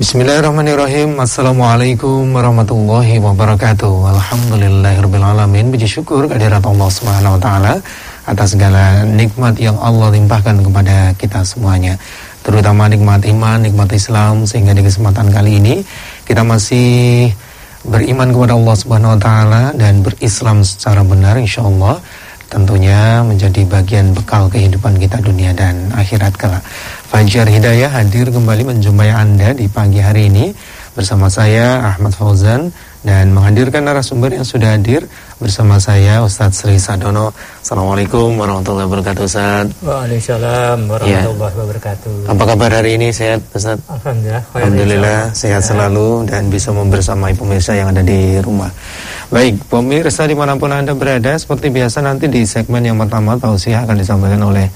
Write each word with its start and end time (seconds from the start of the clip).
Bismillahirrahmanirrahim. 0.00 1.20
Assalamualaikum 1.20 2.32
warahmatullahi 2.32 3.20
wabarakatuh. 3.20 4.08
Alhamdulillahirrahmanirrahim 4.16 5.76
Puji 5.76 6.00
syukur 6.00 6.24
kehadirat 6.24 6.64
Allah 6.64 6.88
subhanahu 6.88 7.36
Atas 8.24 8.56
segala 8.56 9.04
nikmat 9.04 9.60
yang 9.60 9.76
Allah 9.76 10.08
limpahkan 10.08 10.64
kepada 10.64 11.12
kita 11.20 11.44
semuanya. 11.44 12.00
Terutama 12.40 12.88
nikmat 12.88 13.28
iman, 13.28 13.60
nikmat 13.60 13.92
Islam 13.92 14.48
Sehingga 14.48 14.72
di 14.72 14.88
kesempatan 14.88 15.28
kali 15.28 15.60
ini 15.60 15.84
Kita 16.24 16.48
masih 16.48 17.28
beriman 17.84 18.32
kepada 18.32 18.56
Allah 18.56 18.76
subhanahu 18.80 19.12
wa 19.12 19.20
ta'ala 19.20 19.76
Dan 19.76 20.00
berislam 20.00 20.64
secara 20.64 21.04
benar 21.04 21.36
insya 21.36 21.60
Allah 21.60 22.00
tentunya 22.50 23.22
menjadi 23.22 23.62
bagian 23.62 24.10
bekal 24.10 24.50
kehidupan 24.50 24.98
kita 24.98 25.22
dunia 25.22 25.54
dan 25.54 25.94
akhirat 25.94 26.34
kelak. 26.34 26.66
Fajar 27.10 27.50
Hidayah 27.50 27.90
hadir 27.90 28.30
kembali 28.30 28.70
menjumpai 28.70 29.10
Anda 29.10 29.50
di 29.50 29.66
pagi 29.66 29.98
hari 29.98 30.30
ini 30.30 30.54
bersama 30.94 31.26
saya 31.26 31.82
Ahmad 31.82 32.14
Fauzan 32.14 32.70
dan 33.02 33.34
menghadirkan 33.34 33.82
narasumber 33.82 34.30
yang 34.30 34.46
sudah 34.46 34.78
hadir 34.78 35.10
bersama 35.42 35.82
saya 35.82 36.22
Ustadz 36.22 36.62
Sri 36.62 36.78
Sadono. 36.78 37.34
Assalamualaikum 37.66 38.38
warahmatullahi 38.38 38.86
wabarakatuh 38.86 39.26
Ustaz. 39.26 39.74
Waalaikumsalam 39.82 40.86
warahmatullahi 40.86 41.50
ya. 41.50 41.58
wabarakatuh. 41.58 42.30
Apa 42.30 42.42
kabar 42.46 42.70
hari 42.78 42.94
ini 42.94 43.10
sehat 43.10 43.42
Ustaz? 43.50 43.82
Alhamdulillah. 43.90 44.42
Alhamdulillah 44.54 45.18
sehat 45.34 45.66
selalu 45.66 46.30
dan 46.30 46.46
bisa 46.46 46.70
membersamai 46.70 47.34
pemirsa 47.34 47.74
yang 47.74 47.90
ada 47.90 48.06
di 48.06 48.38
rumah. 48.38 48.70
Baik, 49.34 49.66
pemirsa 49.66 50.30
di 50.30 50.38
mana 50.38 50.54
pun 50.54 50.70
Anda 50.70 50.94
berada, 50.94 51.34
seperti 51.34 51.74
biasa 51.74 52.06
nanti 52.06 52.30
di 52.30 52.46
segmen 52.46 52.86
yang 52.86 53.02
pertama 53.02 53.34
tausiah 53.34 53.82
akan 53.82 53.98
disampaikan 53.98 54.46
oleh 54.46 54.70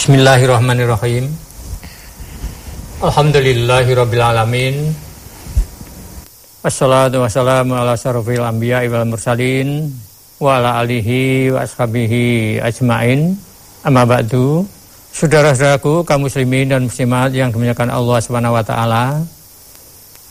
Bismillahirrahmanirrahim. 0.03 1.31
Alhamdulillahirabbil 2.99 4.19
alamin. 4.19 4.91
Wassalatu 6.59 7.23
wassalamu 7.23 7.71
ala 7.71 7.95
syarafil 7.95 8.43
anbiya 8.43 8.83
wal 8.91 9.07
mursalin 9.07 9.95
wa 10.43 10.59
ala 10.59 10.83
alihi 10.83 11.55
wa 11.55 11.63
ashabihi 11.63 12.59
ajmain. 12.59 13.31
Amma 13.87 14.03
ba'du. 14.03 14.67
Saudara-saudaraku, 15.15 16.03
kaum 16.03 16.27
muslimin 16.27 16.67
dan 16.67 16.83
muslimat 16.83 17.31
yang 17.31 17.55
dimuliakan 17.55 17.87
Allah 17.87 18.19
Subhanahu 18.19 18.59
wa 18.59 18.63
taala, 18.67 19.23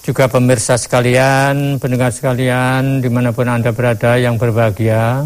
juga 0.05 0.29
pemirsa 0.29 0.77
sekalian, 0.77 1.81
pendengar 1.81 2.13
sekalian, 2.13 3.01
di 3.01 3.09
mana 3.09 3.33
pun 3.33 3.49
Anda 3.49 3.73
berada 3.73 4.21
yang 4.21 4.37
berbahagia, 4.37 5.25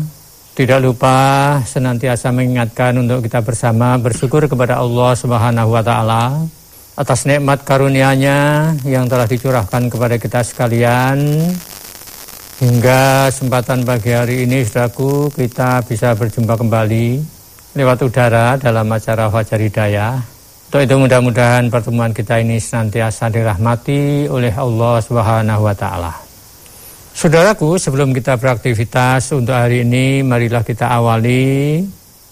tidak 0.57 0.81
lupa 0.81 1.61
senantiasa 1.69 2.33
mengingatkan 2.33 2.97
untuk 2.97 3.21
kita 3.21 3.45
bersama 3.45 4.01
bersyukur 4.01 4.49
kepada 4.49 4.81
Allah 4.81 5.13
Subhanahu 5.13 5.69
wa 5.69 5.85
taala 5.85 6.49
atas 6.97 7.29
nikmat 7.29 7.61
karunia-Nya 7.61 8.73
yang 8.89 9.05
telah 9.05 9.29
dicurahkan 9.29 9.93
kepada 9.93 10.17
kita 10.17 10.41
sekalian 10.41 11.21
hingga 12.57 13.29
kesempatan 13.29 13.85
pagi 13.85 14.17
hari 14.17 14.49
ini 14.49 14.65
saudaraku 14.65 15.29
kita 15.37 15.85
bisa 15.85 16.17
berjumpa 16.17 16.57
kembali 16.57 17.21
lewat 17.77 18.09
udara 18.09 18.57
dalam 18.57 18.89
acara 18.89 19.29
Fajar 19.29 19.61
Hidayah. 19.61 20.25
Untuk 20.73 20.81
itu 20.89 20.97
mudah-mudahan 20.97 21.69
pertemuan 21.69 22.17
kita 22.17 22.41
ini 22.41 22.57
senantiasa 22.57 23.29
dirahmati 23.29 24.25
oleh 24.33 24.57
Allah 24.57 25.05
Subhanahu 25.05 25.69
wa 25.69 25.77
taala. 25.77 26.26
Saudaraku, 27.17 27.81
sebelum 27.81 28.13
kita 28.13 28.37
beraktivitas 28.37 29.33
untuk 29.33 29.57
hari 29.57 29.89
ini, 29.89 30.21
marilah 30.21 30.61
kita 30.61 30.85
awali 30.85 31.81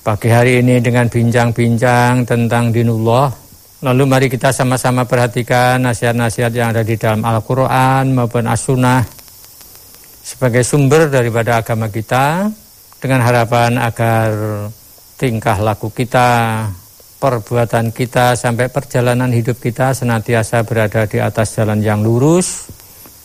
pagi 0.05 0.29
hari 0.29 0.61
ini 0.61 0.77
dengan 0.77 1.09
bincang-bincang 1.09 2.29
tentang 2.29 2.69
dinullah. 2.69 3.33
Lalu 3.81 4.05
mari 4.05 4.27
kita 4.29 4.53
sama-sama 4.53 5.09
perhatikan 5.09 5.81
nasihat-nasihat 5.89 6.53
yang 6.53 6.77
ada 6.77 6.85
di 6.85 7.01
dalam 7.01 7.25
Al-Quran 7.25 8.13
maupun 8.13 8.45
As-Sunnah 8.45 9.01
sebagai 10.21 10.61
sumber 10.61 11.09
daripada 11.09 11.65
agama 11.65 11.89
kita 11.89 12.53
dengan 13.01 13.25
harapan 13.25 13.81
agar 13.81 14.29
tingkah 15.17 15.65
laku 15.65 15.89
kita, 15.97 16.61
perbuatan 17.25 17.89
kita, 17.89 18.37
sampai 18.37 18.69
perjalanan 18.69 19.33
hidup 19.33 19.57
kita 19.65 19.97
senantiasa 19.97 20.61
berada 20.61 21.09
di 21.09 21.25
atas 21.25 21.57
jalan 21.57 21.81
yang 21.81 22.05
lurus, 22.05 22.69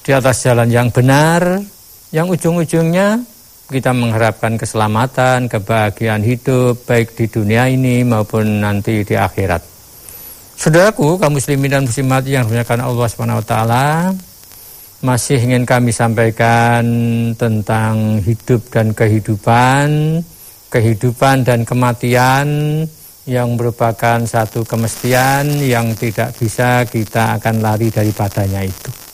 di 0.09 0.17
atas 0.17 0.41
jalan 0.41 0.73
yang 0.73 0.89
benar, 0.89 1.61
yang 2.09 2.25
ujung-ujungnya 2.33 3.21
kita 3.69 3.93
mengharapkan 3.93 4.57
keselamatan, 4.57 5.45
kebahagiaan 5.45 6.25
hidup, 6.25 6.81
baik 6.89 7.13
di 7.13 7.29
dunia 7.29 7.69
ini 7.69 8.01
maupun 8.01 8.57
nanti 8.57 9.05
di 9.05 9.13
akhirat. 9.13 9.61
Saudaraku, 10.57 11.21
kaum 11.21 11.37
muslimin 11.37 11.69
dan 11.69 11.85
muslimat 11.85 12.25
yang 12.25 12.49
dimuliakan 12.49 12.89
Allah 12.89 13.05
SWT, 13.05 13.53
masih 15.05 15.37
ingin 15.45 15.61
kami 15.69 15.93
sampaikan 15.93 16.81
tentang 17.37 18.17
hidup 18.25 18.65
dan 18.73 18.97
kehidupan, 18.97 20.17
kehidupan 20.73 21.45
dan 21.45 21.61
kematian 21.61 22.49
yang 23.29 23.53
merupakan 23.53 24.25
satu 24.25 24.65
kemestian 24.65 25.45
yang 25.61 25.93
tidak 25.93 26.33
bisa 26.33 26.81
kita 26.89 27.37
akan 27.37 27.61
lari 27.61 27.93
daripadanya 27.93 28.65
itu. 28.65 29.08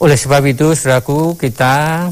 Oleh 0.00 0.16
sebab 0.16 0.40
itu, 0.48 0.72
saudaraku, 0.72 1.36
kita 1.36 2.08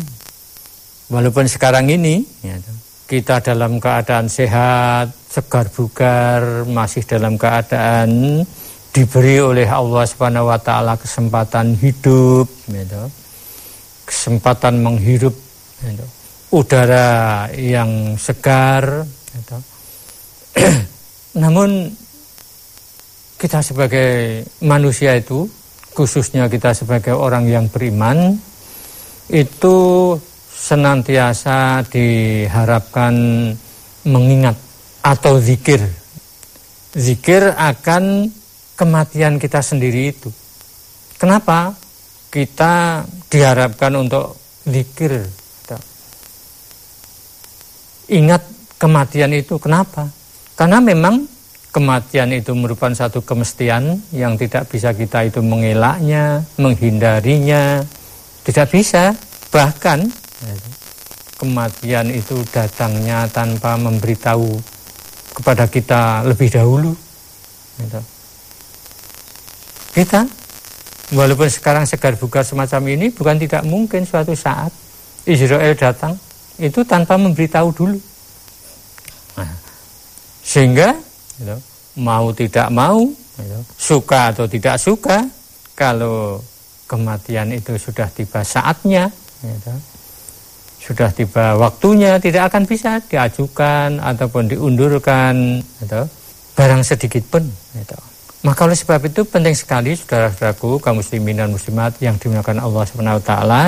walaupun 1.08 1.48
sekarang 1.48 1.88
ini 1.88 2.20
ya, 2.44 2.60
kita 3.08 3.40
dalam 3.40 3.80
keadaan 3.80 4.28
sehat, 4.28 5.08
segar 5.32 5.72
bugar, 5.72 6.68
masih 6.68 7.00
dalam 7.08 7.40
keadaan 7.40 8.44
diberi 8.92 9.40
oleh 9.40 9.64
Allah 9.64 10.04
Subhanahu 10.04 10.52
wa 10.52 10.60
taala 10.60 11.00
kesempatan 11.00 11.80
hidup, 11.80 12.44
ya, 12.68 13.08
kesempatan 14.04 14.84
menghirup 14.84 15.32
ya, 15.80 16.04
udara 16.52 17.48
yang 17.56 18.20
segar. 18.20 19.08
Namun 21.40 21.88
kita 23.40 23.64
sebagai 23.64 24.44
manusia 24.60 25.16
itu, 25.16 25.48
khususnya 25.98 26.46
kita 26.46 26.70
sebagai 26.70 27.18
orang 27.18 27.50
yang 27.50 27.66
beriman, 27.66 28.38
itu 29.26 29.76
senantiasa 30.54 31.82
diharapkan 31.90 33.14
mengingat 34.06 34.54
atau 35.02 35.42
zikir. 35.42 35.82
Zikir 36.94 37.50
akan 37.58 38.30
kematian 38.78 39.42
kita 39.42 39.58
sendiri 39.58 40.14
itu. 40.14 40.30
Kenapa? 41.18 41.74
Kita 42.30 43.02
diharapkan 43.26 43.98
untuk 43.98 44.38
zikir 44.62 45.26
ingat 48.08 48.42
kematian 48.80 49.36
itu. 49.36 49.60
Kenapa? 49.60 50.08
Karena 50.56 50.80
memang 50.80 51.28
kematian 51.72 52.32
itu 52.32 52.52
merupakan 52.56 52.94
satu 52.94 53.20
kemestian 53.20 54.00
yang 54.12 54.40
tidak 54.40 54.68
bisa 54.72 54.92
kita 54.96 55.28
itu 55.28 55.44
mengelaknya, 55.44 56.42
menghindarinya. 56.56 57.84
Tidak 58.44 58.66
bisa. 58.72 59.12
Bahkan 59.52 60.08
kematian 61.38 62.10
itu 62.10 62.40
datangnya 62.50 63.28
tanpa 63.30 63.76
memberitahu 63.76 64.58
kepada 65.36 65.70
kita 65.70 66.26
lebih 66.26 66.48
dahulu. 66.50 66.92
Gitu. 67.78 68.00
Kita, 69.94 70.26
walaupun 71.14 71.46
sekarang 71.46 71.84
segar 71.86 72.18
bugar 72.18 72.42
semacam 72.42 72.82
ini, 72.90 73.06
bukan 73.14 73.38
tidak 73.38 73.62
mungkin 73.66 74.02
suatu 74.02 74.34
saat 74.34 74.74
Israel 75.28 75.74
datang 75.76 76.18
itu 76.58 76.82
tanpa 76.82 77.14
memberitahu 77.14 77.68
dulu. 77.70 77.98
Nah, 79.38 79.52
sehingga 80.42 81.07
know, 81.42 81.58
mau 81.98 82.30
tidak 82.34 82.68
mau, 82.70 83.04
know, 83.38 83.62
suka 83.78 84.34
atau 84.34 84.46
tidak 84.46 84.78
suka, 84.78 85.26
kalau 85.78 86.42
kematian 86.88 87.54
itu 87.54 87.76
sudah 87.78 88.08
tiba 88.10 88.40
saatnya, 88.42 89.10
know, 89.42 89.78
sudah 90.78 91.12
tiba 91.12 91.58
waktunya, 91.60 92.16
tidak 92.16 92.48
akan 92.48 92.64
bisa 92.64 92.98
diajukan 93.04 94.00
ataupun 94.00 94.48
diundurkan. 94.48 95.60
Know. 95.84 96.08
barang 96.58 96.82
sedikit 96.82 97.22
pun. 97.30 97.46
Gitu. 97.46 97.94
Maka 98.42 98.66
oleh 98.66 98.74
sebab 98.74 98.98
itu 99.06 99.22
penting 99.22 99.54
sekali 99.54 99.94
saudara-saudaraku 99.94 100.82
kaum 100.82 100.98
muslimin 100.98 101.38
dan 101.38 101.50
muslimat 101.54 101.94
yang 102.02 102.18
dimuliakan 102.18 102.58
Allah 102.58 102.82
Subhanahu 102.86 103.18
wa 103.18 103.24
taala 103.24 103.64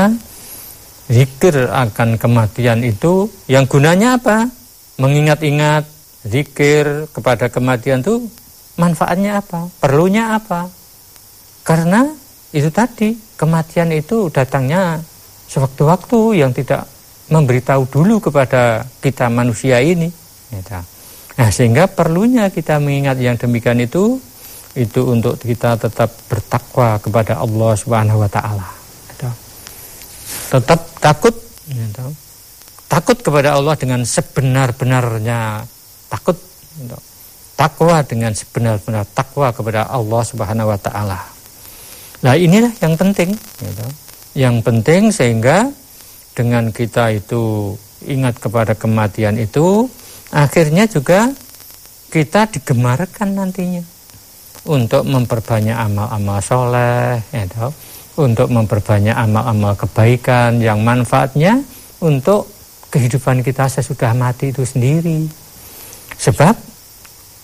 zikir 1.11 1.71
akan 1.71 2.19
kematian 2.19 2.83
itu 2.83 3.31
yang 3.47 3.67
gunanya 3.67 4.19
apa? 4.19 4.47
Mengingat-ingat 4.99 5.87
zikir 6.27 7.09
kepada 7.13 7.49
kematian 7.49 8.05
itu 8.05 8.29
manfaatnya 8.77 9.41
apa? 9.41 9.69
Perlunya 9.81 10.37
apa? 10.37 10.69
Karena 11.65 12.09
itu 12.51 12.69
tadi 12.73 13.15
kematian 13.39 13.95
itu 13.95 14.29
datangnya 14.33 15.01
sewaktu-waktu 15.47 16.43
yang 16.43 16.51
tidak 16.51 16.89
memberitahu 17.31 17.87
dulu 17.87 18.19
kepada 18.19 18.85
kita 18.99 19.31
manusia 19.31 19.79
ini. 19.79 20.11
Gitu. 20.51 20.79
Nah, 21.39 21.49
sehingga 21.49 21.87
perlunya 21.87 22.51
kita 22.51 22.83
mengingat 22.83 23.17
yang 23.23 23.39
demikian 23.39 23.81
itu 23.81 24.19
itu 24.75 25.01
untuk 25.03 25.35
kita 25.39 25.75
tetap 25.79 26.11
bertakwa 26.31 26.99
kepada 27.03 27.43
Allah 27.43 27.73
Subhanahu 27.75 28.23
wa 28.23 28.31
taala. 28.31 28.69
Gitu. 29.15 29.29
Tetap 30.59 30.81
takut 30.99 31.35
gitu. 31.71 32.07
Takut 32.91 33.19
kepada 33.23 33.55
Allah 33.55 33.79
dengan 33.79 34.03
sebenar-benarnya 34.03 35.63
takut. 36.11 36.37
Takwa 37.55 38.01
dengan 38.03 38.33
sebenar-benar 38.33 39.05
takwa 39.13 39.53
kepada 39.53 39.87
Allah 39.87 40.23
Subhanahu 40.25 40.73
wa 40.73 40.79
taala. 40.81 41.21
Nah, 42.21 42.37
inilah 42.37 42.73
yang 42.81 42.97
penting 42.97 43.33
gitu. 43.37 43.87
Yang 44.37 44.57
penting 44.65 45.03
sehingga 45.13 45.69
dengan 46.37 46.73
kita 46.73 47.13
itu 47.13 47.75
ingat 48.07 48.41
kepada 48.41 48.73
kematian 48.73 49.37
itu 49.37 49.89
akhirnya 50.33 50.89
juga 50.89 51.29
kita 52.09 52.49
digemarkan 52.49 53.37
nantinya 53.37 53.85
untuk 54.65 55.05
memperbanyak 55.05 55.77
amal-amal 55.77 56.39
soleh 56.41 57.21
ya 57.33 57.45
untuk 58.17 58.49
memperbanyak 58.53 59.17
amal-amal 59.17 59.77
kebaikan 59.77 60.61
yang 60.61 60.81
manfaatnya 60.85 61.61
untuk 62.01 62.49
kehidupan 62.93 63.41
kita 63.41 63.69
sesudah 63.71 64.13
mati 64.17 64.53
itu 64.53 64.65
sendiri 64.67 65.29
sebab 66.21 66.53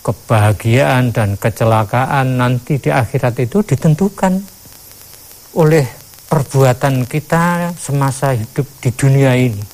kebahagiaan 0.05 1.11
dan 1.11 1.41
kecelakaan 1.41 2.37
nanti 2.37 2.77
di 2.77 2.93
akhirat 2.93 3.41
itu 3.41 3.65
ditentukan 3.65 4.39
oleh 5.57 5.89
perbuatan 6.29 7.09
kita 7.09 7.73
semasa 7.81 8.37
hidup 8.37 8.69
di 8.85 8.91
dunia 8.93 9.33
ini. 9.33 9.65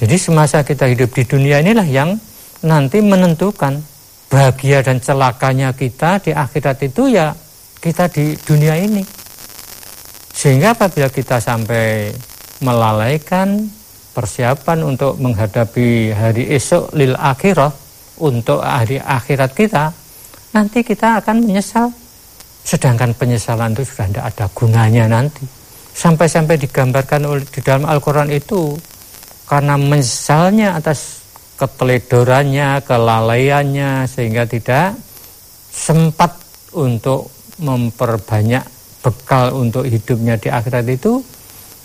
Jadi 0.00 0.16
semasa 0.16 0.64
kita 0.64 0.88
hidup 0.88 1.12
di 1.12 1.28
dunia 1.28 1.60
inilah 1.60 1.84
yang 1.84 2.16
nanti 2.64 3.04
menentukan 3.04 3.84
bahagia 4.32 4.80
dan 4.80 4.96
celakanya 4.96 5.76
kita 5.76 6.24
di 6.24 6.32
akhirat 6.32 6.80
itu 6.88 7.12
ya 7.12 7.36
kita 7.84 8.08
di 8.08 8.32
dunia 8.40 8.80
ini. 8.80 9.04
Sehingga 10.32 10.72
apabila 10.72 11.12
kita 11.12 11.36
sampai 11.36 12.16
melalaikan 12.64 13.68
persiapan 14.10 14.78
untuk 14.84 15.16
menghadapi 15.18 16.10
hari 16.10 16.50
esok 16.54 16.94
lil 16.94 17.14
akhirah 17.14 17.70
untuk 18.20 18.60
hari 18.60 19.00
akhirat 19.00 19.50
kita, 19.56 19.94
nanti 20.52 20.84
kita 20.84 21.22
akan 21.22 21.46
menyesal 21.46 21.88
Sedangkan 22.60 23.16
penyesalan 23.16 23.72
itu 23.72 23.88
sudah 23.88 24.06
tidak 24.08 24.24
ada 24.36 24.46
gunanya 24.52 25.04
nanti. 25.08 25.44
Sampai-sampai 25.90 26.60
digambarkan 26.60 27.26
oleh 27.26 27.44
di 27.48 27.60
dalam 27.64 27.88
Al-Quran 27.88 28.30
itu 28.30 28.76
karena 29.48 29.74
menyesalnya 29.74 30.78
atas 30.78 31.24
keteledorannya, 31.58 32.80
kelalaiannya 32.86 34.06
sehingga 34.06 34.46
tidak 34.46 34.96
sempat 35.68 36.36
untuk 36.72 37.28
memperbanyak 37.60 38.64
bekal 39.02 39.52
untuk 39.56 39.84
hidupnya 39.84 40.38
di 40.38 40.48
akhirat 40.48 40.86
itu 40.88 41.20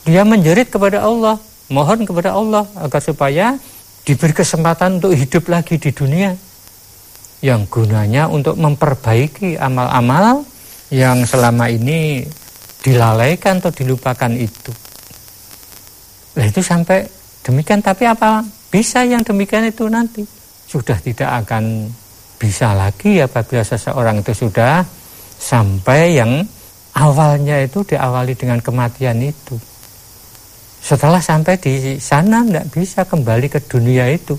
dia 0.06 0.22
menjerit 0.22 0.70
kepada 0.70 1.02
Allah, 1.02 1.42
mohon 1.70 2.06
kepada 2.06 2.38
Allah 2.38 2.66
agar 2.78 3.02
supaya 3.02 3.58
diberi 4.06 4.34
kesempatan 4.34 5.02
untuk 5.02 5.18
hidup 5.18 5.50
lagi 5.50 5.82
di 5.82 5.90
dunia 5.90 6.30
yang 7.42 7.66
gunanya 7.70 8.30
untuk 8.30 8.58
memperbaiki 8.58 9.58
amal-amal 9.58 10.46
yang 10.94 11.26
selama 11.26 11.70
ini 11.70 12.26
dilalaikan 12.86 13.58
atau 13.58 13.74
dilupakan 13.74 14.30
itu. 14.34 14.72
Nah 16.38 16.46
itu 16.46 16.62
sampai 16.62 17.06
demikian 17.42 17.82
tapi 17.82 18.06
apa 18.06 18.46
bisa 18.70 19.02
yang 19.02 19.26
demikian 19.26 19.66
itu 19.66 19.90
nanti 19.90 20.22
sudah 20.70 20.98
tidak 21.02 21.46
akan 21.46 21.90
bisa 22.36 22.76
lagi 22.76 23.22
apabila 23.22 23.64
seseorang 23.64 24.22
itu 24.22 24.34
sudah 24.46 24.86
sampai 25.40 26.20
yang 26.20 26.44
awalnya 26.98 27.64
itu 27.64 27.82
diawali 27.86 28.34
dengan 28.36 28.60
kematian 28.60 29.18
itu. 29.24 29.56
Setelah 30.86 31.18
sampai 31.18 31.58
di 31.58 31.98
sana 31.98 32.46
tidak 32.46 32.70
bisa 32.70 33.02
kembali 33.10 33.50
ke 33.50 33.58
dunia 33.66 34.06
itu. 34.06 34.38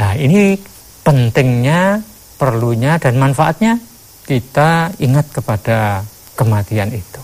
Nah 0.00 0.16
ini 0.16 0.56
pentingnya, 1.04 2.00
perlunya 2.40 2.96
dan 2.96 3.20
manfaatnya 3.20 3.76
kita 4.24 4.88
ingat 4.96 5.28
kepada 5.28 6.00
kematian 6.40 6.88
itu. 6.88 7.20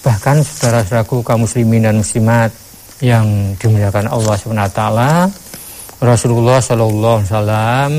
Bahkan 0.00 0.40
saudara-saudaraku 0.40 1.20
kaum 1.20 1.44
muslimin 1.44 1.84
dan 1.84 2.00
muslimat 2.00 2.48
yang 3.04 3.52
dimuliakan 3.60 4.08
Allah 4.08 4.34
SWT, 4.40 4.80
Rasulullah 6.00 6.56
Shallallahu 6.56 7.16
Alaihi 7.20 7.28
Wasallam 7.28 7.92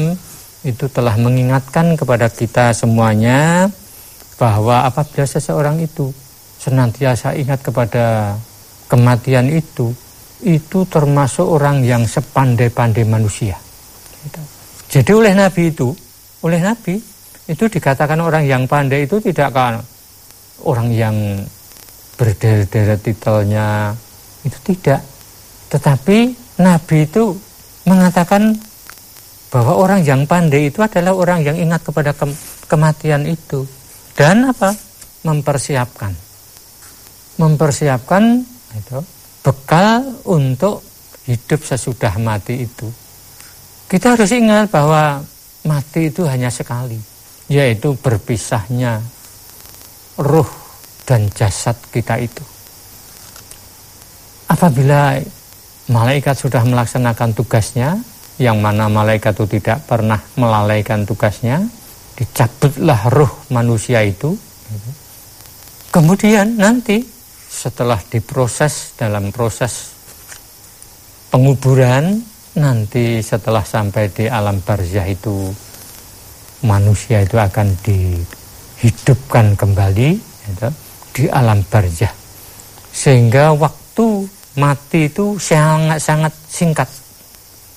itu 0.66 0.86
telah 0.90 1.14
mengingatkan 1.22 1.94
kepada 1.94 2.26
kita 2.34 2.74
semuanya 2.74 3.70
bahwa 4.42 4.90
apabila 4.90 5.30
seseorang 5.30 5.78
itu 5.78 6.10
senantiasa 6.58 7.38
ingat 7.38 7.62
kepada 7.62 8.34
kematian 8.88 9.52
itu, 9.52 9.92
itu 10.44 10.80
termasuk 10.88 11.46
orang 11.46 11.84
yang 11.84 12.04
sepandai-pandai 12.08 13.04
manusia. 13.08 13.56
Jadi 14.88 15.12
oleh 15.12 15.36
Nabi 15.36 15.72
itu, 15.72 15.92
oleh 16.44 16.60
Nabi 16.64 16.96
itu 17.48 17.64
dikatakan 17.68 18.20
orang 18.20 18.44
yang 18.44 18.68
pandai 18.68 19.08
itu 19.08 19.24
tidak 19.24 19.56
kan 19.56 19.80
orang 20.68 20.92
yang 20.92 21.16
berderet-deret 22.18 23.00
titelnya 23.04 23.94
itu 24.44 24.58
tidak. 24.74 25.04
Tetapi 25.72 26.18
Nabi 26.64 26.98
itu 27.04 27.36
mengatakan 27.88 28.56
bahwa 29.48 29.80
orang 29.80 30.04
yang 30.04 30.28
pandai 30.28 30.68
itu 30.68 30.84
adalah 30.84 31.16
orang 31.16 31.40
yang 31.44 31.56
ingat 31.56 31.84
kepada 31.88 32.12
ke 32.12 32.26
kematian 32.68 33.24
itu. 33.28 33.64
Dan 34.18 34.50
apa? 34.50 34.76
Mempersiapkan. 35.24 36.12
Mempersiapkan 37.38 38.44
itu 38.76 39.00
bekal 39.46 40.04
untuk 40.28 40.84
hidup 41.30 41.64
sesudah 41.64 42.18
mati 42.20 42.68
itu 42.68 42.88
kita 43.88 44.20
harus 44.20 44.32
ingat 44.36 44.68
bahwa 44.68 45.24
mati 45.64 46.12
itu 46.12 46.28
hanya 46.28 46.52
sekali 46.52 47.00
yaitu 47.48 47.96
berpisahnya 47.96 49.00
ruh 50.20 50.50
dan 51.08 51.32
jasad 51.32 51.78
kita 51.94 52.20
itu. 52.20 52.44
Apabila 54.52 55.16
malaikat 55.88 56.36
sudah 56.36 56.68
melaksanakan 56.68 57.32
tugasnya, 57.32 57.96
yang 58.38 58.60
mana 58.60 58.92
malaikat 58.92 59.34
itu 59.40 59.60
tidak 59.60 59.88
pernah 59.88 60.20
melalaikan 60.36 61.08
tugasnya, 61.08 61.64
dicabutlah 62.20 63.08
ruh 63.14 63.32
manusia 63.48 64.04
itu. 64.04 64.36
Kemudian 65.88 66.60
nanti 66.60 67.00
setelah 67.58 67.98
diproses 68.06 68.94
dalam 68.94 69.34
proses 69.34 69.98
penguburan, 71.34 72.22
nanti 72.54 73.26
setelah 73.26 73.66
sampai 73.66 74.14
di 74.14 74.30
alam 74.30 74.62
barzah 74.62 75.10
itu 75.10 75.50
manusia 76.62 77.26
itu 77.26 77.42
akan 77.42 77.74
dihidupkan 77.82 79.58
kembali 79.58 80.10
gitu, 80.22 80.70
di 81.18 81.24
alam 81.34 81.66
barzah. 81.66 82.14
Sehingga 82.94 83.58
waktu 83.58 84.30
mati 84.62 85.10
itu 85.10 85.42
sangat-sangat 85.42 86.34
singkat 86.46 86.90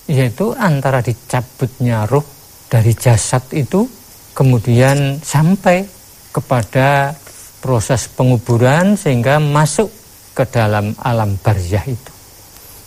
yaitu 0.09 0.53
antara 0.57 1.01
dicabutnya 1.01 2.09
roh 2.09 2.25
dari 2.69 2.93
jasad 2.97 3.45
itu 3.53 3.85
kemudian 4.33 5.21
sampai 5.21 5.85
kepada 6.33 7.13
proses 7.61 8.09
penguburan 8.11 8.97
sehingga 8.97 9.37
masuk 9.37 9.87
ke 10.33 10.43
dalam 10.49 10.97
alam 10.99 11.37
barzah 11.39 11.85
itu 11.85 12.11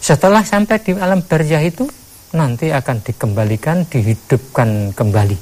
setelah 0.05 0.45
sampai 0.45 0.77
di 0.85 0.93
alam 1.01 1.25
barzah 1.25 1.65
itu 1.65 1.89
nanti 2.37 2.69
akan 2.69 3.01
dikembalikan 3.01 3.89
dihidupkan 3.89 4.93
kembali 4.93 5.33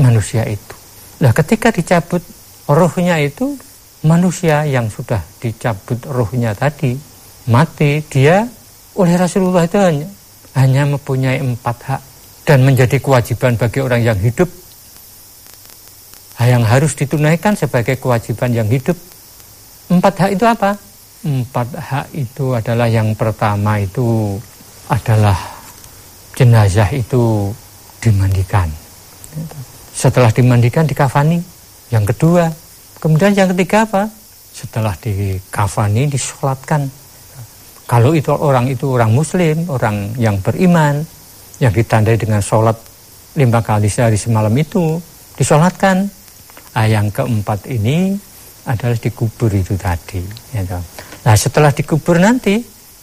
manusia 0.00 0.48
itu. 0.48 0.72
Nah 1.20 1.36
ketika 1.36 1.68
dicabut 1.68 2.24
rohnya 2.64 3.20
itu 3.20 3.60
manusia 4.08 4.64
yang 4.64 4.88
sudah 4.88 5.20
dicabut 5.36 6.00
rohnya 6.08 6.56
tadi 6.56 6.96
mati 7.52 8.00
dia 8.08 8.48
oleh 8.96 9.20
Rasulullah 9.20 9.68
itu 9.68 9.76
hanya, 9.76 10.08
hanya 10.56 10.82
mempunyai 10.88 11.44
empat 11.44 11.76
hak 11.84 12.00
dan 12.48 12.64
menjadi 12.64 12.96
kewajiban 13.04 13.60
bagi 13.60 13.84
orang 13.84 14.00
yang 14.00 14.16
hidup 14.16 14.48
yang 16.48 16.64
harus 16.64 16.96
ditunaikan 16.96 17.52
sebagai 17.52 18.00
kewajiban 18.00 18.52
yang 18.54 18.68
hidup. 18.68 18.96
Empat 19.90 20.14
hak 20.16 20.30
itu 20.38 20.44
apa? 20.48 20.78
Empat 21.20 21.68
hak 21.76 22.06
itu 22.16 22.56
adalah 22.56 22.88
yang 22.88 23.12
pertama 23.12 23.76
itu 23.76 24.40
adalah 24.88 25.36
jenazah 26.32 26.88
itu 26.96 27.52
dimandikan. 28.00 28.72
Setelah 29.92 30.32
dimandikan 30.32 30.88
dikafani. 30.88 31.42
Yang 31.90 32.14
kedua, 32.14 32.48
kemudian 33.02 33.36
yang 33.36 33.50
ketiga 33.52 33.84
apa? 33.84 34.08
Setelah 34.54 34.96
dikafani 34.96 36.08
disolatkan. 36.08 36.88
Kalau 37.90 38.14
itu 38.14 38.30
orang 38.30 38.70
itu 38.70 38.94
orang 38.94 39.10
muslim, 39.10 39.66
orang 39.66 40.14
yang 40.14 40.38
beriman, 40.38 41.02
yang 41.58 41.74
ditandai 41.74 42.14
dengan 42.14 42.38
sholat 42.38 42.78
lima 43.34 43.58
kali 43.58 43.90
sehari 43.90 44.14
semalam 44.14 44.54
itu, 44.54 45.02
disolatkan. 45.34 46.06
Nah, 46.70 46.86
yang 46.86 47.10
keempat 47.10 47.66
ini 47.66 48.14
adalah 48.68 48.96
dikubur 48.96 49.50
itu 49.50 49.74
tadi. 49.74 50.22
Ya 50.54 50.62
nah 51.20 51.36
setelah 51.36 51.68
dikubur 51.68 52.16
nanti 52.16 52.56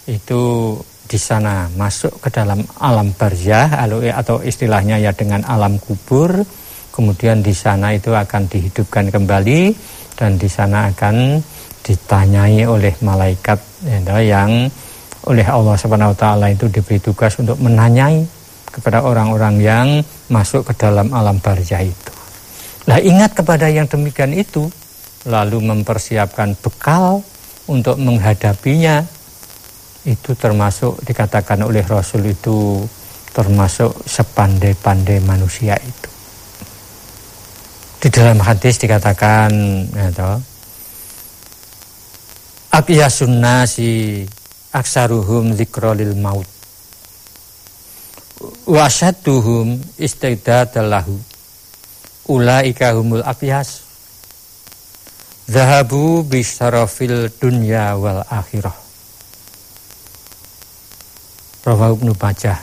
itu 0.09 0.73
di 1.07 1.19
sana 1.19 1.69
masuk 1.77 2.19
ke 2.19 2.29
dalam 2.33 2.65
alam 2.81 3.13
barzah 3.13 3.87
atau 4.17 4.43
istilahnya 4.43 4.99
ya 4.99 5.11
dengan 5.15 5.43
alam 5.47 5.79
kubur. 5.79 6.43
Kemudian 6.91 7.45
di 7.45 7.53
sana 7.53 7.93
itu 7.93 8.09
akan 8.09 8.49
dihidupkan 8.49 9.13
kembali 9.13 9.69
dan 10.17 10.33
di 10.41 10.49
sana 10.49 10.89
akan 10.89 11.37
ditanyai 11.85 12.65
oleh 12.65 12.91
malaikat 13.05 13.61
ya, 13.85 14.17
yang 14.17 14.65
oleh 15.29 15.45
Allah 15.45 15.77
Subhanahu 15.77 16.11
wa 16.15 16.17
taala 16.17 16.49
itu 16.49 16.65
diberi 16.73 16.97
tugas 16.97 17.37
untuk 17.37 17.61
menanyai 17.61 18.25
kepada 18.73 19.05
orang-orang 19.05 19.55
yang 19.61 19.87
masuk 20.33 20.65
ke 20.65 20.73
dalam 20.73 21.13
alam 21.13 21.37
barzah 21.37 21.85
itu. 21.85 22.06
Nah 22.87 22.99
ingat 23.03 23.35
kepada 23.35 23.67
yang 23.67 23.85
demikian 23.85 24.31
itu, 24.31 24.71
lalu 25.27 25.59
mempersiapkan 25.59 26.55
bekal 26.55 27.19
untuk 27.67 27.99
menghadapinya, 27.99 29.03
itu 30.07 30.31
termasuk 30.39 31.03
dikatakan 31.03 31.67
oleh 31.67 31.83
Rasul 31.83 32.31
itu 32.31 32.87
termasuk 33.35 33.91
sepandai-pandai 34.07 35.19
manusia 35.19 35.75
itu. 35.75 36.09
Di 37.99 38.07
dalam 38.07 38.39
hadis 38.39 38.79
dikatakan, 38.79 39.51
ya, 39.91 40.39
Akyasun 42.71 43.43
nasi 43.43 44.23
aksaruhum 44.71 45.57
zikrolil 45.59 46.15
maut. 46.15 46.45
Wasaduhum 48.69 49.81
istidadalahu 49.97 51.36
ulaika 52.27 52.93
humul 52.95 53.23
akyas 53.23 53.87
zahabu 55.47 56.27
bisarafil 56.27 57.31
dunya 57.39 57.95
wal 57.95 58.21
akhirah. 58.27 58.75
Rawahu 61.63 61.99
Ibnu 62.03 62.13
Majah. 62.15 62.59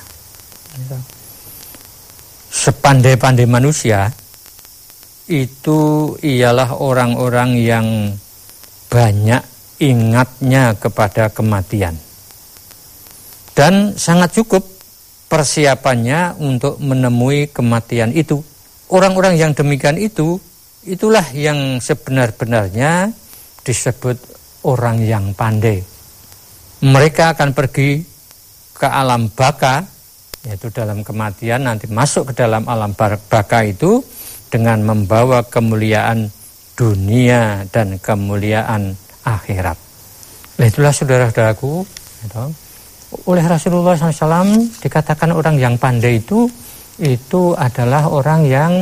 Sepandai-pandai 2.48 3.44
manusia 3.44 4.08
itu 5.28 6.12
ialah 6.24 6.76
orang-orang 6.76 7.56
yang 7.60 7.86
banyak 8.88 9.42
ingatnya 9.80 10.72
kepada 10.76 11.28
kematian. 11.28 11.96
Dan 13.52 13.96
sangat 14.00 14.32
cukup 14.40 14.64
persiapannya 15.28 16.40
untuk 16.40 16.80
menemui 16.80 17.52
kematian 17.52 18.14
itu 18.16 18.40
orang-orang 18.92 19.38
yang 19.38 19.52
demikian 19.56 19.96
itu 19.96 20.36
itulah 20.84 21.24
yang 21.32 21.80
sebenar-benarnya 21.80 23.12
disebut 23.64 24.16
orang 24.68 25.00
yang 25.00 25.32
pandai. 25.32 25.80
Mereka 26.84 27.36
akan 27.36 27.56
pergi 27.56 28.04
ke 28.76 28.88
alam 28.88 29.32
baka 29.32 29.80
yaitu 30.44 30.68
dalam 30.68 31.00
kematian 31.00 31.64
nanti 31.64 31.88
masuk 31.88 32.32
ke 32.32 32.44
dalam 32.44 32.68
alam 32.68 32.92
baka 32.92 33.64
itu 33.64 34.04
dengan 34.52 34.84
membawa 34.84 35.40
kemuliaan 35.48 36.28
dunia 36.76 37.64
dan 37.72 37.96
kemuliaan 37.96 38.92
akhirat. 39.24 39.78
Nah, 40.54 40.66
itulah 40.68 40.92
saudara-saudaraku, 40.94 41.82
gitu. 42.22 42.44
oleh 43.26 43.44
Rasulullah 43.46 43.98
SAW 43.98 44.68
dikatakan 44.78 45.34
orang 45.34 45.58
yang 45.58 45.74
pandai 45.80 46.22
itu 46.22 46.46
itu 47.02 47.56
adalah 47.58 48.06
orang 48.06 48.46
yang 48.46 48.72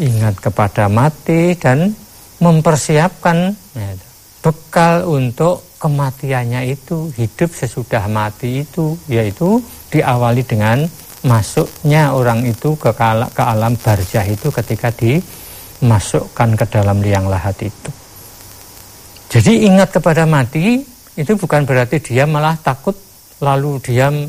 ingat 0.00 0.40
kepada 0.40 0.88
mati 0.88 1.52
dan 1.58 1.92
mempersiapkan 2.40 3.52
ya, 3.76 3.92
bekal 4.40 5.04
untuk 5.04 5.76
kematiannya 5.76 6.72
itu 6.72 7.12
hidup 7.12 7.52
sesudah 7.52 8.08
mati 8.08 8.64
itu 8.64 8.96
yaitu 9.12 9.60
diawali 9.92 10.40
dengan 10.44 10.88
masuknya 11.20 12.16
orang 12.16 12.48
itu 12.48 12.72
ke, 12.80 12.92
ke 13.36 13.42
alam 13.44 13.76
barzah 13.76 14.24
itu 14.24 14.48
ketika 14.48 14.88
dimasukkan 14.88 16.56
ke 16.56 16.64
dalam 16.72 17.04
liang 17.04 17.28
lahat 17.28 17.68
itu. 17.68 17.90
Jadi 19.30 19.68
ingat 19.68 19.92
kepada 19.92 20.24
mati 20.24 20.80
itu 21.16 21.32
bukan 21.36 21.68
berarti 21.68 22.00
dia 22.00 22.24
malah 22.24 22.56
takut 22.56 22.96
lalu 23.44 23.76
diam 23.84 24.28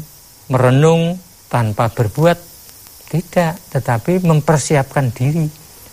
merenung 0.51 1.15
tanpa 1.47 1.87
berbuat 1.87 2.50
tidak, 3.11 3.59
tetapi 3.75 4.23
mempersiapkan 4.23 5.11
diri 5.11 5.43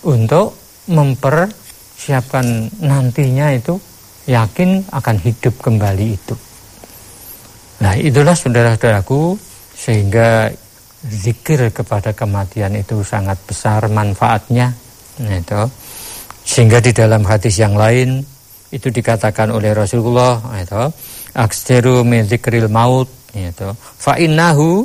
untuk 0.07 0.55
mempersiapkan 0.87 2.47
nantinya 2.79 3.51
itu 3.51 3.75
yakin 4.31 4.87
akan 4.95 5.17
hidup 5.19 5.55
kembali 5.59 6.07
itu. 6.15 6.35
Nah 7.83 7.99
itulah 7.99 8.39
saudara-saudaraku 8.39 9.35
sehingga 9.75 10.47
zikir 11.07 11.71
kepada 11.75 12.15
kematian 12.15 12.79
itu 12.79 13.03
sangat 13.03 13.39
besar 13.47 13.87
manfaatnya. 13.91 14.75
Nah, 15.19 15.35
itu. 15.39 15.63
Sehingga 16.47 16.79
di 16.79 16.95
dalam 16.95 17.23
hadis 17.27 17.59
yang 17.59 17.75
lain 17.75 18.23
itu 18.69 18.89
dikatakan 18.93 19.49
oleh 19.49 19.73
Rasulullah 19.73 20.41
itu 20.61 20.85
akseru 21.33 22.05
min 22.05 22.25
zikril 22.29 22.69
maut 22.69 23.09
itu 23.33 23.69
fa 23.97 24.21
innahu 24.21 24.85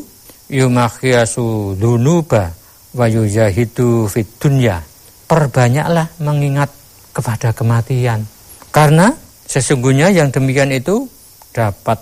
yumakhiyasu 0.54 1.74
dunuba 1.82 2.54
wa 2.94 3.06
yujahidu 3.10 4.06
fit 4.06 4.30
dunya. 4.38 4.78
Perbanyaklah 5.26 6.14
mengingat 6.22 6.70
kepada 7.10 7.50
kematian. 7.50 8.22
Karena 8.70 9.10
sesungguhnya 9.50 10.14
yang 10.14 10.30
demikian 10.30 10.70
itu 10.70 11.10
dapat 11.50 11.98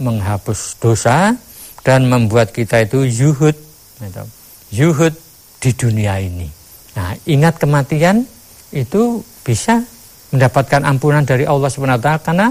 menghapus 0.00 0.76
dosa 0.80 1.32
dan 1.84 2.08
membuat 2.08 2.52
kita 2.52 2.84
itu 2.84 3.08
yuhud. 3.08 3.56
Yuhud 4.68 5.14
di 5.58 5.70
dunia 5.72 6.20
ini. 6.20 6.48
Nah, 6.92 7.16
ingat 7.24 7.56
kematian 7.56 8.24
itu 8.68 9.24
bisa 9.40 9.80
mendapatkan 10.28 10.84
ampunan 10.84 11.24
dari 11.24 11.48
Allah 11.48 11.72
SWT 11.72 12.08
karena 12.20 12.48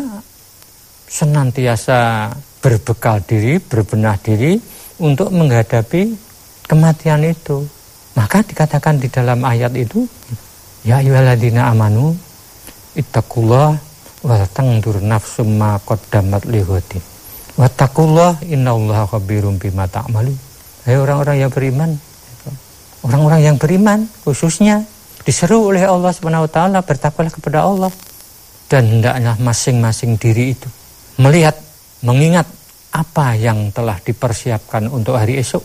senantiasa 1.06 2.32
berbekal 2.58 3.22
diri, 3.24 3.62
berbenah 3.62 4.18
diri 4.18 4.58
untuk 4.98 5.30
menghadapi 5.34 6.14
kematian 6.66 7.26
itu. 7.26 7.66
Maka 8.18 8.42
dikatakan 8.42 8.98
di 8.98 9.08
dalam 9.14 9.46
ayat 9.46 9.74
itu, 9.78 10.10
ya 10.82 10.98
ayyuhalladzina 11.02 11.70
amanu 11.70 12.18
ittaqullah 12.98 13.78
wa 14.26 14.36
tangdur 14.50 14.98
nafsum 15.00 15.54
ma 15.54 15.78
qaddamat 15.78 16.50
lighadin. 16.50 17.02
Wattaqullah 17.58 18.42
innallaha 18.50 19.18
khabirum 19.18 19.58
bima 19.62 19.90
ta'malu. 19.90 20.34
Hai 20.86 20.98
orang-orang 20.98 21.46
yang 21.46 21.52
beriman, 21.54 21.90
orang-orang 23.06 23.42
yang 23.42 23.58
beriman 23.58 24.06
khususnya 24.26 24.86
diseru 25.26 25.74
oleh 25.74 25.86
Allah 25.86 26.14
Subhanahu 26.14 26.46
wa 26.46 26.52
taala 26.52 26.80
bertakwalah 26.86 27.34
kepada 27.34 27.66
Allah 27.66 27.92
dan 28.70 28.88
hendaklah 28.88 29.36
masing-masing 29.42 30.16
diri 30.22 30.54
itu 30.54 30.70
melihat, 31.18 31.58
mengingat 32.06 32.46
apa 32.98 33.38
yang 33.38 33.70
telah 33.70 34.02
dipersiapkan 34.02 34.90
untuk 34.90 35.14
hari 35.14 35.38
esok. 35.38 35.62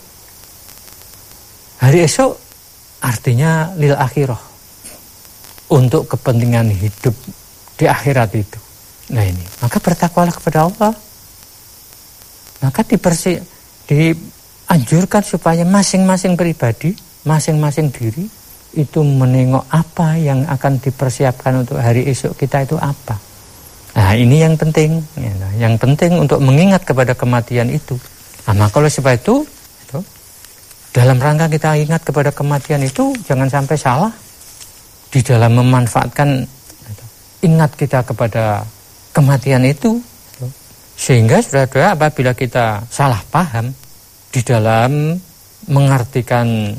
Hari 1.80 2.04
esok 2.04 2.32
artinya 3.00 3.72
lil 3.80 3.96
akhirah. 3.96 4.52
Untuk 5.72 6.04
kepentingan 6.04 6.68
hidup 6.68 7.16
di 7.80 7.88
akhirat 7.88 8.28
itu. 8.36 8.60
Nah 9.16 9.24
ini, 9.24 9.40
maka 9.64 9.80
bertakwalah 9.80 10.36
kepada 10.36 10.68
Allah. 10.68 10.92
Maka 12.60 12.84
dipersi, 12.84 13.40
dianjurkan 13.88 15.24
supaya 15.24 15.64
masing-masing 15.64 16.36
pribadi, 16.36 16.92
masing-masing 17.24 17.88
diri 17.88 18.28
itu 18.76 19.00
menengok 19.00 19.64
apa 19.72 20.20
yang 20.20 20.44
akan 20.44 20.76
dipersiapkan 20.76 21.64
untuk 21.64 21.80
hari 21.80 22.04
esok 22.04 22.36
kita 22.36 22.68
itu 22.68 22.76
apa. 22.76 23.31
Nah 23.92 24.16
ini 24.16 24.40
yang 24.40 24.56
penting, 24.56 25.04
ya, 25.20 25.32
yang 25.68 25.74
penting 25.76 26.16
untuk 26.16 26.40
mengingat 26.40 26.84
kepada 26.84 27.12
kematian 27.12 27.68
itu. 27.68 27.96
Nah 28.48 28.54
maka 28.56 28.80
oleh 28.80 28.88
sebab 28.88 29.14
itu, 29.20 29.44
dalam 30.92 31.16
rangka 31.16 31.48
kita 31.48 31.72
ingat 31.80 32.04
kepada 32.04 32.28
kematian 32.28 32.84
itu 32.84 33.16
jangan 33.24 33.48
sampai 33.48 33.76
salah 33.80 34.12
di 35.08 35.24
dalam 35.24 35.56
memanfaatkan 35.56 36.44
ingat 37.40 37.72
kita 37.80 38.04
kepada 38.04 38.60
kematian 39.16 39.64
itu 39.64 39.96
sehingga 40.92 41.40
saudara 41.40 41.96
apabila 41.96 42.36
kita 42.36 42.84
salah 42.92 43.18
paham 43.32 43.72
di 44.28 44.40
dalam 44.44 45.16
mengartikan 45.72 46.76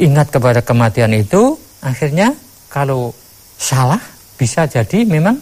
ingat 0.00 0.32
kepada 0.32 0.64
kematian 0.64 1.12
itu 1.12 1.52
akhirnya 1.84 2.32
kalau 2.72 3.12
salah 3.60 4.00
bisa 4.40 4.64
jadi 4.64 5.04
memang 5.04 5.36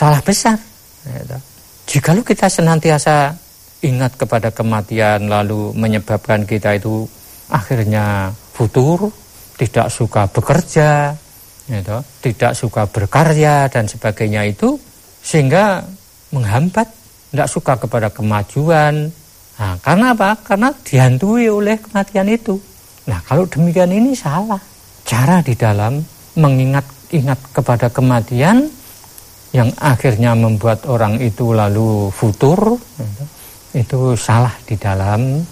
salah 0.00 0.24
besar 0.24 0.56
gitu. 1.04 1.36
jikalau 1.84 2.24
kita 2.24 2.48
senantiasa 2.48 3.36
ingat 3.84 4.16
kepada 4.16 4.48
kematian 4.48 5.28
lalu 5.28 5.76
menyebabkan 5.76 6.48
kita 6.48 6.80
itu 6.80 7.04
akhirnya 7.52 8.32
futur, 8.54 9.10
tidak 9.58 9.88
suka 9.88 10.28
bekerja, 10.30 11.12
gitu, 11.66 11.96
tidak 12.22 12.52
suka 12.52 12.82
berkarya 12.86 13.66
dan 13.72 13.88
sebagainya 13.90 14.46
itu 14.46 14.78
sehingga 15.20 15.84
menghambat, 16.32 16.88
tidak 17.32 17.48
suka 17.50 17.74
kepada 17.76 18.08
kemajuan. 18.08 19.10
Nah, 19.60 19.76
karena 19.84 20.16
apa? 20.16 20.40
Karena 20.40 20.72
dihantui 20.72 21.52
oleh 21.52 21.76
kematian 21.76 22.28
itu. 22.32 22.56
Nah, 23.04 23.20
kalau 23.28 23.44
demikian 23.44 23.92
ini 23.92 24.16
salah. 24.16 24.60
Cara 25.04 25.44
di 25.44 25.52
dalam 25.52 26.00
mengingat 26.38 26.86
ingat 27.10 27.36
kepada 27.50 27.90
kematian 27.90 28.70
yang 29.50 29.70
akhirnya 29.82 30.34
membuat 30.38 30.86
orang 30.86 31.18
itu 31.18 31.50
lalu 31.50 32.06
futur, 32.14 32.78
itu 33.74 34.14
salah 34.14 34.54
di 34.62 34.78
dalam 34.78 35.42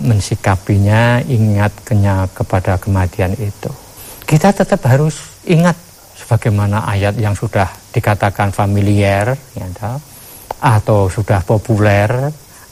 mensikapinya, 0.00 1.20
ingat 1.28 1.72
kenya 1.84 2.24
kepada 2.32 2.80
kematian 2.80 3.36
itu. 3.36 3.68
Kita 4.24 4.56
tetap 4.56 4.80
harus 4.88 5.44
ingat 5.44 5.76
sebagaimana 6.16 6.88
ayat 6.88 7.12
yang 7.20 7.36
sudah 7.36 7.68
dikatakan 7.92 8.48
familiar 8.48 9.36
ya, 9.52 9.68
atau 10.62 11.12
sudah 11.12 11.44
populer, 11.44 12.08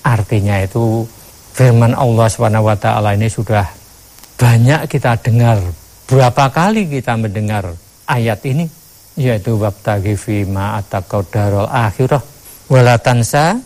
artinya 0.00 0.56
itu 0.64 1.04
firman 1.52 1.92
Allah 1.92 2.25
swt 2.25 2.87
ini 3.20 3.28
sudah 3.28 3.68
banyak 4.40 4.88
kita 4.88 5.20
dengar. 5.20 5.60
Berapa 6.08 6.49
kali 6.49 6.88
kita 6.88 7.20
mendengar 7.20 7.68
ayat 8.08 8.40
ini 8.49 8.79
yaitu 9.18 9.58
wabtagi 9.58 10.14
fima 10.14 10.78
ataqau 10.78 11.26
darul 11.26 11.66
akhirah 11.66 12.22
walatansa 12.70 13.58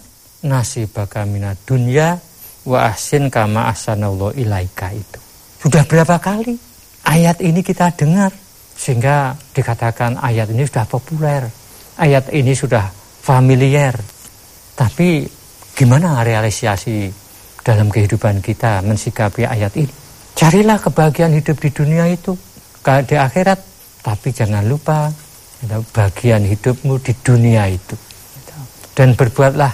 nasibaka 0.44 1.24
minad 1.24 1.56
dunya 1.64 2.16
wa 2.64 2.88
ahsin 2.88 3.28
kama 3.28 3.68
ahsanallahu 3.68 4.36
ilaika 4.36 4.92
itu. 4.92 5.20
Sudah 5.60 5.84
berapa 5.84 6.16
kali 6.20 6.56
ayat 7.04 7.40
ini 7.44 7.60
kita 7.60 7.92
dengar 7.96 8.32
sehingga 8.74 9.36
dikatakan 9.52 10.20
ayat 10.20 10.50
ini 10.52 10.64
sudah 10.68 10.84
populer. 10.88 11.42
Ayat 11.94 12.26
ini 12.34 12.52
sudah 12.52 12.90
familiar. 13.22 13.94
Tapi 14.74 15.22
gimana 15.78 16.26
realisasi 16.26 17.06
dalam 17.62 17.86
kehidupan 17.88 18.42
kita 18.42 18.82
mensikapi 18.82 19.46
ayat 19.46 19.72
ini? 19.78 19.94
Carilah 20.34 20.82
kebahagiaan 20.82 21.38
hidup 21.38 21.62
di 21.62 21.70
dunia 21.70 22.10
itu, 22.10 22.34
di 22.82 23.14
akhirat, 23.14 23.60
tapi 24.02 24.34
jangan 24.34 24.66
lupa 24.66 25.06
bagian 25.92 26.44
hidupmu 26.44 27.00
di 27.00 27.12
dunia 27.24 27.68
itu. 27.68 27.96
Dan 28.94 29.18
berbuatlah 29.18 29.72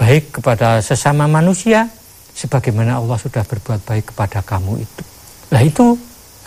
baik 0.00 0.40
kepada 0.40 0.80
sesama 0.80 1.28
manusia 1.28 1.86
sebagaimana 2.32 2.98
Allah 2.98 3.20
sudah 3.20 3.44
berbuat 3.44 3.84
baik 3.84 4.14
kepada 4.14 4.40
kamu 4.40 4.80
itu. 4.80 5.02
Nah 5.52 5.60
itu, 5.60 5.94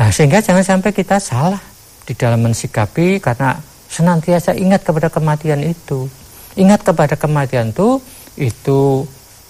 nah 0.02 0.10
sehingga 0.10 0.42
jangan 0.42 0.66
sampai 0.66 0.92
kita 0.92 1.22
salah 1.22 1.62
di 2.06 2.14
dalam 2.18 2.42
mensikapi 2.42 3.22
karena 3.22 3.54
senantiasa 3.90 4.58
ingat 4.58 4.81
kepada 4.81 5.08
kematian 5.14 5.62
itu. 5.62 6.10
Ingat 6.55 6.81
kepada 6.88 7.14
kematian 7.20 7.70
itu, 7.75 8.01
itu 8.40 9.03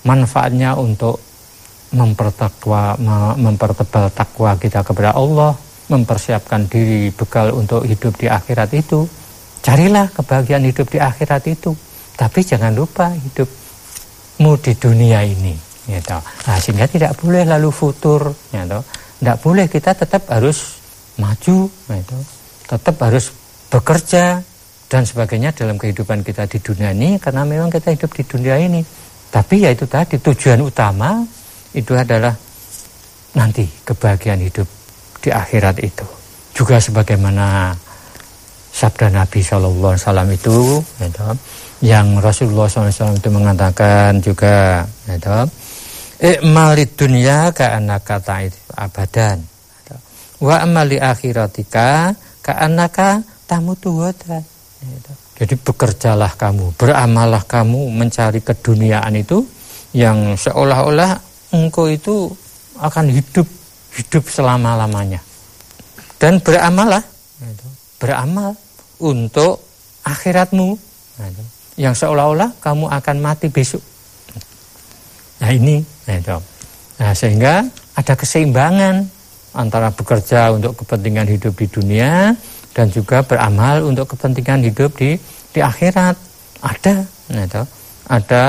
manfaatnya 0.04 0.76
untuk 0.76 1.22
mempertakwa, 1.94 2.98
mempertebal 3.40 4.12
takwa 4.12 4.58
kita 4.60 4.84
kepada 4.84 5.16
Allah, 5.16 5.56
mempersiapkan 5.88 6.66
diri 6.68 7.14
bekal 7.14 7.54
untuk 7.54 7.86
hidup 7.86 8.18
di 8.20 8.28
akhirat 8.28 8.74
itu. 8.76 9.06
Carilah 9.66 10.14
kebahagiaan 10.14 10.62
hidup 10.70 10.94
di 10.94 11.02
akhirat 11.02 11.50
itu. 11.50 11.74
Tapi 12.14 12.46
jangan 12.46 12.70
lupa 12.78 13.10
hidup 13.10 13.50
mu 14.46 14.54
di 14.62 14.78
dunia 14.78 15.26
ini 15.26 15.58
gitu. 15.90 16.18
Nah, 16.22 16.58
sehingga 16.62 16.86
tidak 16.86 17.18
boleh 17.18 17.50
lalu 17.50 17.74
futur 17.74 18.30
gitu. 18.54 18.80
Tidak 19.18 19.38
boleh 19.42 19.66
kita 19.66 19.98
tetap 19.98 20.30
harus 20.30 20.78
maju 21.18 21.66
gitu. 21.66 22.18
Tetap 22.70 22.96
harus 23.02 23.34
bekerja 23.74 24.38
dan 24.86 25.02
sebagainya 25.02 25.50
dalam 25.58 25.82
kehidupan 25.82 26.22
kita 26.22 26.46
di 26.46 26.62
dunia 26.62 26.94
ini 26.94 27.18
karena 27.18 27.42
memang 27.42 27.74
kita 27.74 27.90
hidup 27.90 28.14
di 28.14 28.22
dunia 28.22 28.62
ini. 28.62 28.86
Tapi 29.34 29.66
ya 29.66 29.74
itu 29.74 29.90
tadi 29.90 30.22
tujuan 30.22 30.62
utama 30.62 31.26
itu 31.74 31.92
adalah 31.98 32.32
nanti 33.36 33.66
kebahagiaan 33.84 34.46
hidup 34.46 34.70
di 35.20 35.34
akhirat 35.34 35.82
itu. 35.82 36.06
Juga 36.56 36.80
sebagaimana 36.80 37.76
sabda 38.76 39.08
Nabi 39.08 39.40
Shallallahu 39.40 39.96
Alaihi 39.96 40.04
Wasallam 40.04 40.30
itu, 40.36 40.58
gitu, 41.00 41.28
yang 41.80 42.20
Rasulullah 42.20 42.68
SAW 42.68 43.16
itu 43.16 43.30
mengatakan 43.32 44.20
juga 44.20 44.84
itu 45.08 45.40
ikmalid 46.20 46.92
dunya 47.00 47.52
ka 47.56 47.80
anaka 47.80 48.20
abadan 48.76 49.40
wa 50.44 50.56
amali 50.60 51.00
akhiratika 51.00 52.12
ka 52.44 52.54
anaka 52.60 53.24
tamutu 53.48 53.96
wada 54.04 54.44
jadi 55.36 55.56
bekerjalah 55.60 56.32
kamu 56.36 56.76
beramallah 56.80 57.44
kamu 57.48 57.92
mencari 57.92 58.40
keduniaan 58.40 59.16
itu 59.16 59.44
yang 59.96 60.36
seolah-olah 60.36 61.16
engkau 61.56 61.88
itu 61.88 62.28
akan 62.80 63.08
hidup 63.08 63.48
hidup 63.96 64.24
selama-lamanya. 64.28 65.24
Dan 66.20 66.44
beramallah 66.44 67.04
beramal 68.00 68.52
untuk 69.02 69.64
akhiratmu 70.06 70.78
yang 71.76 71.96
seolah-olah 71.96 72.56
kamu 72.64 72.88
akan 72.88 73.16
mati 73.20 73.52
besok. 73.52 73.84
Nah 75.44 75.52
ini, 75.52 75.84
nah, 76.08 76.40
nah 76.96 77.12
sehingga 77.12 77.68
ada 77.96 78.14
keseimbangan 78.16 79.04
antara 79.56 79.92
bekerja 79.92 80.52
untuk 80.56 80.80
kepentingan 80.84 81.28
hidup 81.28 81.54
di 81.56 81.68
dunia 81.68 82.32
dan 82.76 82.88
juga 82.92 83.24
beramal 83.24 83.84
untuk 83.84 84.16
kepentingan 84.16 84.64
hidup 84.68 84.96
di 84.96 85.16
di 85.52 85.60
akhirat. 85.60 86.16
Ada, 86.64 86.96
nah, 87.36 87.46
ada 88.10 88.44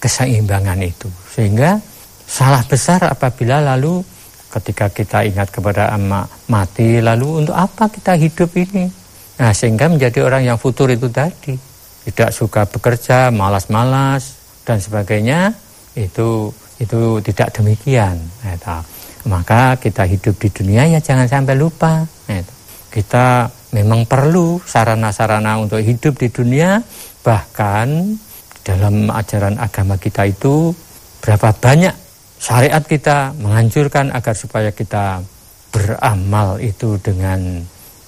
keseimbangan 0.00 0.78
itu. 0.82 1.10
Sehingga 1.30 1.78
salah 2.26 2.62
besar 2.64 3.02
apabila 3.06 3.58
lalu 3.60 4.02
ketika 4.50 4.90
kita 4.90 5.22
ingat 5.22 5.50
kepada 5.54 5.94
ama 5.94 6.26
mati 6.50 6.98
lalu 6.98 7.44
untuk 7.46 7.54
apa 7.54 7.86
kita 7.86 8.18
hidup 8.18 8.50
ini. 8.58 8.99
Nah, 9.40 9.56
sehingga 9.56 9.88
menjadi 9.88 10.20
orang 10.20 10.44
yang 10.44 10.60
futur 10.60 10.92
itu 10.92 11.08
tadi 11.08 11.56
tidak 12.04 12.30
suka 12.36 12.68
bekerja, 12.68 13.32
malas-malas 13.32 14.36
dan 14.68 14.76
sebagainya, 14.76 15.56
itu 15.96 16.52
itu 16.76 17.24
tidak 17.24 17.48
demikian. 17.56 18.20
Eta. 18.44 18.84
Maka 19.24 19.80
kita 19.80 20.04
hidup 20.04 20.36
di 20.36 20.48
dunia 20.52 20.84
ya 20.92 21.00
jangan 21.00 21.24
sampai 21.24 21.56
lupa. 21.56 22.04
Eta. 22.28 22.52
Kita 22.92 23.48
memang 23.72 24.04
perlu 24.04 24.60
sarana-sarana 24.60 25.56
untuk 25.56 25.80
hidup 25.80 26.20
di 26.20 26.28
dunia, 26.28 26.76
bahkan 27.24 28.12
dalam 28.60 29.08
ajaran 29.08 29.56
agama 29.56 29.96
kita 29.96 30.28
itu 30.28 30.76
berapa 31.24 31.48
banyak 31.56 31.94
syariat 32.36 32.84
kita 32.84 33.32
menganjurkan 33.40 34.12
agar 34.12 34.36
supaya 34.36 34.68
kita 34.68 35.24
beramal 35.72 36.60
itu 36.60 37.00
dengan 37.00 37.64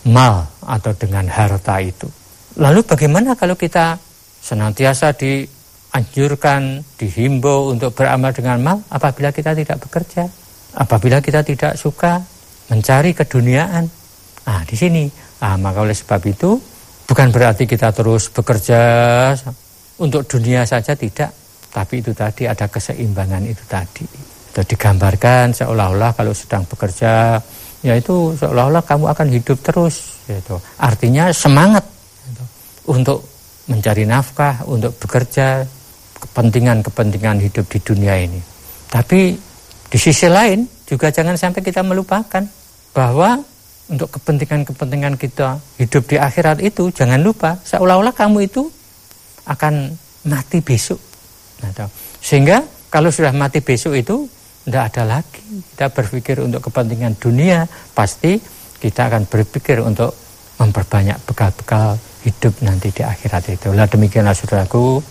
mal 0.08 0.50
atau 0.66 0.92
dengan 0.96 1.26
harta 1.30 1.78
itu. 1.78 2.10
Lalu 2.58 2.84
bagaimana 2.84 3.38
kalau 3.38 3.54
kita 3.54 3.96
senantiasa 4.42 5.14
dianjurkan, 5.14 6.82
dihimbau 6.98 7.70
untuk 7.70 7.94
beramal 7.94 8.34
dengan 8.34 8.58
mal 8.58 8.78
apabila 8.90 9.30
kita 9.30 9.54
tidak 9.54 9.78
bekerja, 9.86 10.26
apabila 10.76 11.22
kita 11.22 11.46
tidak 11.46 11.78
suka 11.78 12.20
mencari 12.68 13.14
keduniaan. 13.14 13.86
Nah, 14.42 14.60
di 14.66 14.74
sini, 14.74 15.06
nah, 15.38 15.54
maka 15.54 15.86
oleh 15.86 15.94
sebab 15.94 16.20
itu 16.26 16.58
bukan 17.06 17.30
berarti 17.30 17.64
kita 17.68 17.94
terus 17.94 18.26
bekerja 18.34 18.80
untuk 20.02 20.26
dunia 20.26 20.66
saja 20.66 20.98
tidak, 20.98 21.30
tapi 21.70 22.02
itu 22.02 22.10
tadi 22.10 22.50
ada 22.50 22.66
keseimbangan 22.66 23.46
itu 23.46 23.62
tadi. 23.70 24.04
Itu 24.52 24.60
digambarkan 24.66 25.56
seolah-olah 25.56 26.12
kalau 26.12 26.34
sedang 26.34 26.66
bekerja, 26.66 27.38
ya 27.83 27.99
itu 27.99 28.33
seolah-olah 28.38 28.83
kamu 28.87 29.05
akan 29.11 29.27
hidup 29.29 29.59
terus. 29.61 30.23
Gitu. 30.27 30.57
Artinya 30.79 31.35
semangat 31.35 31.85
untuk 32.87 33.27
mencari 33.66 34.07
nafkah, 34.07 34.62
untuk 34.66 34.95
bekerja, 34.99 35.62
kepentingan-kepentingan 36.23 37.38
hidup 37.42 37.66
di 37.66 37.79
dunia 37.83 38.14
ini. 38.18 38.40
Tapi 38.90 39.35
di 39.90 39.99
sisi 39.99 40.27
lain 40.31 40.64
juga 40.87 41.11
jangan 41.11 41.35
sampai 41.35 41.61
kita 41.61 41.83
melupakan 41.83 42.42
bahwa 42.95 43.42
untuk 43.90 44.09
kepentingan-kepentingan 44.18 45.18
kita 45.18 45.59
hidup 45.77 46.03
di 46.07 46.16
akhirat 46.16 46.62
itu 46.62 46.88
jangan 46.95 47.21
lupa 47.21 47.59
seolah-olah 47.66 48.14
kamu 48.14 48.47
itu 48.47 48.62
akan 49.45 49.90
mati 50.31 50.62
besok. 50.62 50.99
Nah, 51.62 51.90
sehingga 52.23 52.62
kalau 52.88 53.11
sudah 53.11 53.35
mati 53.35 53.59
besok 53.59 53.99
itu 53.99 54.27
tidak 54.62 54.85
ada 54.94 55.03
lagi. 55.18 55.42
Kita 55.75 55.90
berpikir 55.90 56.37
untuk 56.42 56.70
kepentingan 56.70 57.18
dunia 57.18 57.66
pasti 57.92 58.38
kita 58.79 59.11
akan 59.11 59.27
berpikir 59.27 59.83
untuk 59.83 60.14
memperbanyak 60.59 61.18
bekal-bekal 61.27 61.98
hidup 62.22 62.55
nanti 62.62 62.94
di 62.94 63.03
akhirat 63.03 63.42
itu. 63.51 63.75
Lah 63.75 63.87
demikianlah 63.90 64.35
saudaraku. 64.35 65.03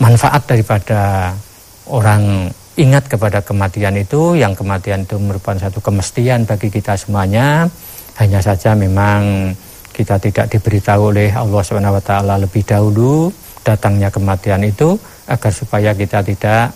Manfaat 0.00 0.48
daripada 0.48 1.34
orang 1.92 2.48
ingat 2.80 3.04
kepada 3.10 3.44
kematian 3.44 3.92
itu 4.00 4.38
yang 4.38 4.56
kematian 4.56 5.04
itu 5.04 5.20
merupakan 5.20 5.60
satu 5.60 5.84
kemestian 5.84 6.48
bagi 6.48 6.72
kita 6.72 6.96
semuanya. 6.96 7.68
Hanya 8.16 8.40
saja 8.40 8.72
memang 8.72 9.52
kita 9.92 10.16
tidak 10.16 10.48
diberitahu 10.48 11.12
oleh 11.12 11.28
Allah 11.34 11.60
SWT 11.60 12.12
lebih 12.40 12.62
dahulu 12.64 13.28
datangnya 13.60 14.08
kematian 14.08 14.64
itu 14.64 14.96
agar 15.28 15.52
supaya 15.52 15.92
kita 15.92 16.24
tidak 16.24 16.72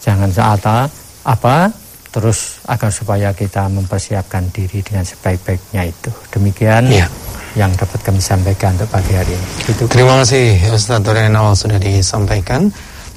jangan 0.00 0.30
saat 0.32 0.90
apa 1.24 1.70
terus 2.10 2.58
agar 2.66 2.90
supaya 2.90 3.30
kita 3.30 3.70
mempersiapkan 3.70 4.50
diri 4.50 4.82
dengan 4.82 5.06
sebaik-baiknya 5.06 5.86
itu 5.86 6.10
demikian 6.34 6.90
ya. 6.90 7.06
yang 7.54 7.70
dapat 7.78 8.02
kami 8.02 8.18
sampaikan 8.18 8.74
untuk 8.74 8.90
pagi 8.90 9.14
hari 9.14 9.30
ini 9.30 9.46
itu. 9.70 9.86
terima 9.86 10.18
kasih 10.24 10.58
Ustaz 10.74 11.06
Renal 11.06 11.54
sudah 11.54 11.78
disampaikan 11.78 12.66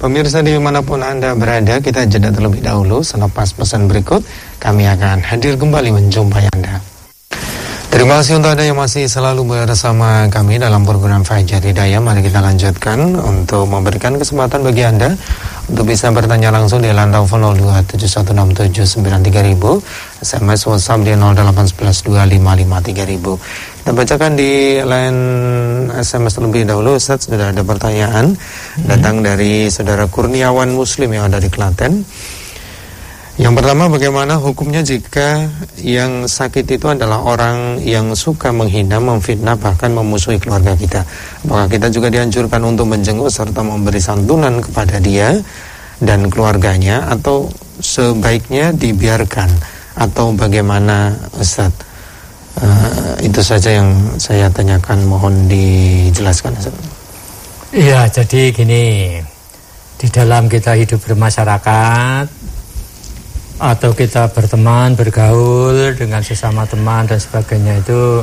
Pemirsa 0.03 0.43
di 0.43 0.51
mana 0.59 0.83
pun 0.83 0.99
Anda 0.99 1.31
berada, 1.31 1.79
kita 1.79 2.03
jeda 2.09 2.33
terlebih 2.33 2.59
dahulu. 2.59 3.05
Selepas 3.05 3.55
pesan 3.55 3.87
berikut, 3.87 4.19
kami 4.59 4.83
akan 4.83 5.23
hadir 5.23 5.55
kembali 5.55 5.95
menjumpai 5.95 6.49
Anda. 6.51 6.81
Terima 7.87 8.19
kasih 8.19 8.41
untuk 8.41 8.57
Anda 8.57 8.65
yang 8.65 8.81
masih 8.81 9.05
selalu 9.05 9.45
bersama 9.63 10.25
kami 10.27 10.57
dalam 10.57 10.81
program 10.81 11.21
Fajar 11.21 11.61
Hidayah. 11.61 12.01
Mari 12.01 12.25
kita 12.25 12.41
lanjutkan 12.41 13.15
untuk 13.15 13.69
memberikan 13.69 14.17
kesempatan 14.17 14.65
bagi 14.65 14.81
Anda 14.81 15.13
untuk 15.71 15.87
bisa 15.87 16.11
bertanya 16.11 16.51
langsung 16.51 16.83
di 16.83 16.91
lantai 16.91 17.23
telepon 17.23 17.55
0271679300, 17.55 20.19
SMS 20.19 20.67
WhatsApp 20.67 21.07
di 21.07 21.15
08112553000. 21.15 23.39
Kita 23.83 23.91
bacakan 23.95 24.31
di 24.35 24.79
line 24.83 25.19
SMS 26.03 26.35
terlebih 26.35 26.67
dahulu 26.67 26.99
Ustaz 26.99 27.31
sudah 27.31 27.55
ada 27.55 27.63
pertanyaan 27.63 28.35
hmm. 28.35 28.87
datang 28.87 29.23
dari 29.23 29.71
saudara 29.71 30.07
Kurniawan 30.11 30.67
Muslim 30.71 31.13
yang 31.15 31.31
ada 31.31 31.39
di 31.39 31.47
Klaten. 31.47 32.03
Yang 33.33 33.53
pertama 33.57 33.89
bagaimana 33.89 34.37
hukumnya 34.37 34.85
jika 34.85 35.49
yang 35.81 36.29
sakit 36.29 36.69
itu 36.69 36.85
adalah 36.85 37.25
orang 37.25 37.81
yang 37.81 38.13
suka 38.13 38.53
menghina, 38.53 39.01
memfitnah, 39.01 39.57
bahkan 39.57 39.89
memusuhi 39.89 40.37
keluarga 40.37 40.77
kita. 40.77 41.01
Apakah 41.41 41.65
kita 41.65 41.89
juga 41.89 42.13
dianjurkan 42.13 42.61
untuk 42.61 42.93
menjenguk 42.93 43.33
serta 43.33 43.65
memberi 43.65 43.97
santunan 43.97 44.61
kepada 44.61 45.01
dia 45.01 45.33
dan 45.97 46.29
keluarganya 46.29 47.09
atau 47.09 47.49
sebaiknya 47.81 48.69
dibiarkan 48.69 49.49
atau 49.97 50.37
bagaimana 50.37 51.17
Ustaz? 51.33 51.73
Uh, 52.53 53.17
itu 53.25 53.41
saja 53.41 53.81
yang 53.81 53.97
saya 54.21 54.45
tanyakan 54.53 55.09
mohon 55.09 55.49
dijelaskan 55.49 56.53
Ustaz. 56.53 56.77
Iya, 57.73 58.05
jadi 58.13 58.53
gini. 58.53 59.17
Di 59.97 60.05
dalam 60.13 60.45
kita 60.45 60.77
hidup 60.77 61.01
bermasyarakat 61.01 62.42
atau 63.63 63.95
kita 63.95 64.27
berteman, 64.35 64.91
bergaul 64.91 65.95
dengan 65.95 66.19
sesama 66.19 66.67
teman 66.67 67.07
dan 67.07 67.15
sebagainya 67.15 67.79
itu 67.79 68.19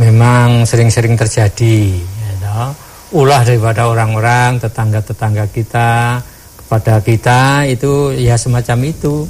memang 0.00 0.64
sering-sering 0.64 1.12
terjadi. 1.12 2.00
Ya, 2.40 2.72
ulah 3.12 3.44
daripada 3.44 3.84
orang-orang, 3.84 4.56
tetangga-tetangga 4.56 5.44
kita 5.52 6.24
kepada 6.64 7.04
kita 7.04 7.68
itu 7.68 8.16
ya 8.16 8.40
semacam 8.40 8.88
itu. 8.88 9.28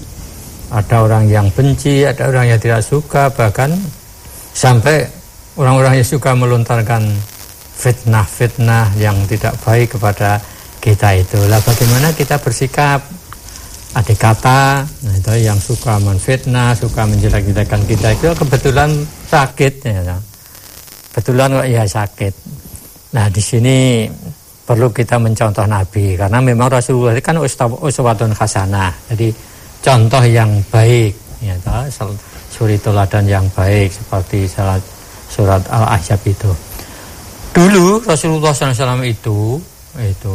Ada 0.70 1.02
orang 1.02 1.26
yang 1.26 1.50
benci, 1.50 2.06
ada 2.06 2.30
orang 2.30 2.54
yang 2.54 2.60
tidak 2.62 2.86
suka, 2.86 3.26
bahkan 3.34 3.74
sampai 4.54 5.10
orang-orang 5.58 6.02
yang 6.02 6.06
suka 6.06 6.38
melontarkan 6.38 7.02
fitnah-fitnah 7.74 8.94
yang 8.94 9.18
tidak 9.26 9.58
baik 9.62 9.98
kepada 9.98 10.38
kita 10.78 11.18
itu. 11.18 11.38
Lah 11.50 11.58
bagaimana 11.66 12.14
kita 12.14 12.38
bersikap 12.38 13.15
adik 13.96 14.20
kata 14.20 14.85
nah 14.85 15.14
itu 15.16 15.32
yang 15.40 15.56
suka 15.56 15.96
menfitnah 15.96 16.76
suka 16.76 17.09
menjelek-jelekan 17.09 17.80
kita 17.88 18.12
itu 18.12 18.28
kebetulan 18.37 18.92
sakit 19.32 19.72
ya 19.88 20.20
kebetulan 21.16 21.48
kok 21.48 21.68
ya 21.72 21.85
sakit. 21.88 22.35
Nah 23.16 23.32
di 23.32 23.40
sini 23.40 24.04
perlu 24.68 24.92
kita 24.92 25.16
mencontoh 25.16 25.64
Nabi 25.64 26.12
karena 26.12 26.44
memang 26.44 26.68
Rasulullah 26.68 27.16
itu 27.16 27.24
kan 27.24 27.40
uswatun 27.80 28.37
hasanah. 28.37 28.92
Jadi 29.09 29.32
contoh 29.80 30.20
yang 30.28 30.52
baik 30.68 31.16
ya 31.40 31.56
suri 32.52 32.76
teladan 32.76 33.24
yang 33.24 33.48
baik 33.56 33.96
seperti 33.96 34.44
salat 34.44 34.85
surat 35.32 35.64
Al-Ahzab 35.72 36.20
itu. 36.28 36.52
Dulu 37.56 38.04
Rasulullah 38.04 38.52
SAW 38.52 39.00
itu 39.09 39.56
itu 39.96 40.35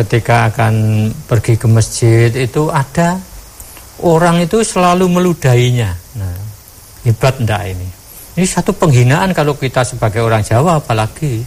ketika 0.00 0.48
akan 0.48 1.06
pergi 1.28 1.60
ke 1.60 1.66
masjid 1.68 2.32
itu 2.32 2.72
ada 2.72 3.20
orang 4.00 4.40
itu 4.40 4.64
selalu 4.64 5.06
meludahinya. 5.12 5.92
Nah, 6.16 6.36
hebat 7.04 7.36
ndak 7.40 7.62
ini? 7.68 7.88
Ini 8.40 8.46
satu 8.48 8.72
penghinaan 8.72 9.36
kalau 9.36 9.58
kita 9.58 9.84
sebagai 9.84 10.24
orang 10.24 10.40
Jawa 10.40 10.80
apalagi 10.80 11.44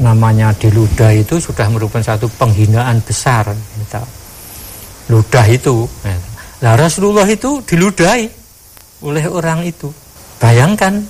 namanya 0.00 0.56
diludah 0.56 1.12
itu 1.12 1.36
sudah 1.36 1.68
merupakan 1.68 2.00
satu 2.00 2.30
penghinaan 2.40 3.04
besar. 3.04 3.52
Gitu. 3.52 4.02
Ludah 5.12 5.46
itu. 5.50 5.84
Nah, 6.64 6.74
Rasulullah 6.76 7.28
itu 7.28 7.60
diludahi 7.66 8.24
oleh 9.04 9.24
orang 9.28 9.64
itu. 9.68 9.92
Bayangkan 10.40 11.04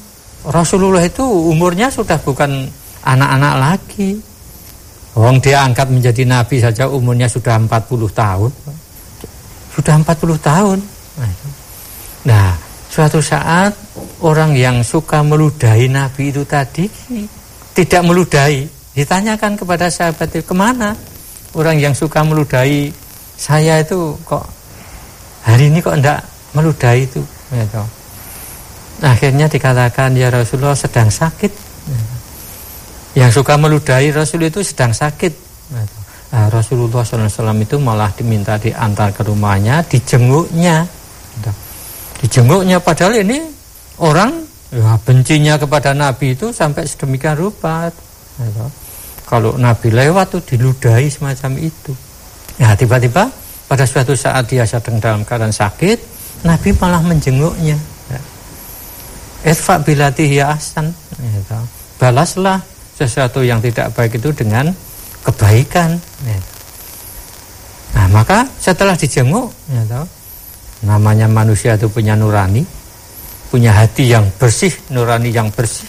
Rasulullah 0.50 1.04
itu 1.04 1.22
umurnya 1.22 1.92
sudah 1.92 2.18
bukan 2.18 2.66
anak-anak 3.04 3.54
lagi 3.60 4.29
Wong 5.18 5.42
dia 5.42 5.66
angkat 5.66 5.90
menjadi 5.90 6.22
nabi 6.22 6.62
saja 6.62 6.86
umurnya 6.86 7.26
sudah 7.26 7.58
40 7.58 8.10
tahun. 8.14 8.50
Sudah 9.74 9.94
40 9.98 10.38
tahun. 10.38 10.78
Nah, 12.26 12.54
suatu 12.86 13.18
saat 13.18 13.74
orang 14.22 14.54
yang 14.54 14.84
suka 14.86 15.24
meludahi 15.24 15.90
nabi 15.90 16.30
itu 16.30 16.46
tadi 16.46 16.86
tidak 17.74 18.02
meludahi. 18.06 18.66
Ditanyakan 18.90 19.54
kepada 19.54 19.86
sahabat 19.86 20.34
itu, 20.34 20.42
ke 20.42 20.54
mana 20.54 20.94
orang 21.54 21.78
yang 21.78 21.94
suka 21.94 22.26
meludahi 22.26 22.90
saya 23.38 23.80
itu 23.80 24.12
kok 24.26 24.44
hari 25.46 25.72
ini 25.72 25.80
kok 25.80 25.96
enggak 25.96 26.20
meludahi 26.52 27.06
itu. 27.08 27.22
Gitu. 27.50 27.82
Akhirnya 29.00 29.48
dikatakan 29.48 30.12
ya 30.12 30.28
Rasulullah 30.28 30.76
sedang 30.76 31.08
sakit. 31.08 31.52
Yang 33.18 33.42
suka 33.42 33.58
meludahi 33.58 34.14
Rasul 34.14 34.46
itu 34.46 34.62
sedang 34.62 34.94
sakit. 34.94 35.32
Nah, 36.30 36.46
Rasulullah 36.46 37.02
SAW 37.02 37.58
itu 37.58 37.74
malah 37.82 38.14
diminta 38.14 38.54
diantar 38.54 39.10
ke 39.10 39.26
rumahnya, 39.26 39.82
dijenguknya. 39.82 40.86
Dijenguknya 42.22 42.78
padahal 42.78 43.18
ini 43.18 43.42
orang 43.98 44.44
ya, 44.70 44.94
bencinya 45.02 45.58
kepada 45.58 45.90
Nabi 45.90 46.38
itu 46.38 46.54
sampai 46.54 46.86
sedemikian 46.86 47.34
rupa. 47.34 47.90
Kalau 49.26 49.58
Nabi 49.58 49.90
lewat 49.90 50.38
tuh 50.38 50.42
diludahi 50.54 51.10
semacam 51.10 51.58
itu. 51.58 51.90
Nah 52.62 52.78
tiba-tiba 52.78 53.26
pada 53.66 53.82
suatu 53.82 54.14
saat 54.14 54.46
dia 54.46 54.62
sedang 54.62 55.02
dalam 55.02 55.26
keadaan 55.26 55.50
sakit, 55.50 55.98
Nabi 56.46 56.70
malah 56.78 57.02
menjenguknya. 57.02 57.74
Irfa 59.40 59.80
bilatihi 59.82 60.44
ahsan. 60.44 60.92
Balaslah 61.98 62.60
sesuatu 63.00 63.40
yang 63.40 63.64
tidak 63.64 63.96
baik 63.96 64.20
itu 64.20 64.28
dengan 64.36 64.68
kebaikan. 65.24 65.96
Ya. 66.28 66.38
Nah 67.96 68.06
maka 68.12 68.44
setelah 68.60 68.92
dijenguk, 68.92 69.48
ya 69.72 69.82
tahu, 69.88 70.06
namanya 70.84 71.24
manusia 71.24 71.80
itu 71.80 71.88
punya 71.88 72.12
nurani, 72.12 72.60
punya 73.48 73.72
hati 73.72 74.12
yang 74.12 74.28
bersih, 74.36 74.72
nurani 74.92 75.32
yang 75.32 75.48
bersih. 75.48 75.88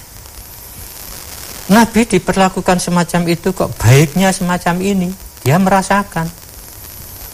Nabi 1.71 2.07
diperlakukan 2.07 2.79
semacam 2.79 3.21
itu 3.27 3.51
kok 3.51 3.75
baiknya 3.75 4.31
semacam 4.31 4.75
ini, 4.79 5.09
dia 5.43 5.59
merasakan. 5.59 6.27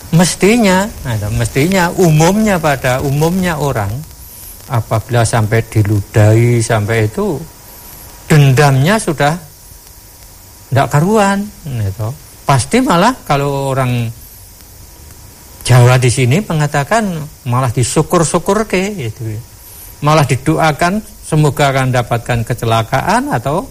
Mestinya, 0.07 0.87
nah, 1.03 1.19
mestinya 1.35 1.91
umumnya 1.99 2.57
pada 2.57 3.03
umumnya 3.03 3.59
orang 3.59 3.91
apabila 4.67 5.23
sampai 5.23 5.63
diludahi 5.63 6.59
sampai 6.59 7.07
itu 7.07 7.39
dendamnya 8.27 8.99
sudah 8.99 9.46
tidak 10.67 10.87
karuan 10.91 11.47
gitu. 11.63 12.11
pasti 12.43 12.83
malah 12.83 13.15
kalau 13.23 13.71
orang 13.71 14.11
Jawa 15.67 15.99
di 15.99 16.07
sini 16.07 16.39
mengatakan 16.39 17.27
malah 17.43 17.67
disyukur-syukur 17.67 18.63
ke 18.71 18.87
gitu. 18.95 19.35
Malah 19.99 20.23
didoakan 20.23 21.03
semoga 21.27 21.75
akan 21.75 21.91
dapatkan 21.91 22.47
kecelakaan 22.47 23.27
atau 23.35 23.67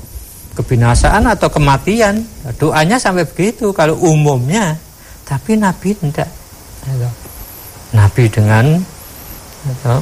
kebinasaan 0.61 1.25
atau 1.25 1.49
kematian. 1.49 2.21
Doanya 2.61 3.01
sampai 3.01 3.25
begitu 3.25 3.73
kalau 3.73 3.97
umumnya. 3.97 4.77
Tapi 5.25 5.57
Nabi 5.57 5.97
tidak. 5.97 6.29
Gitu. 6.85 7.09
Nabi 7.97 8.25
dengan 8.29 8.77
gitu, 9.65 9.95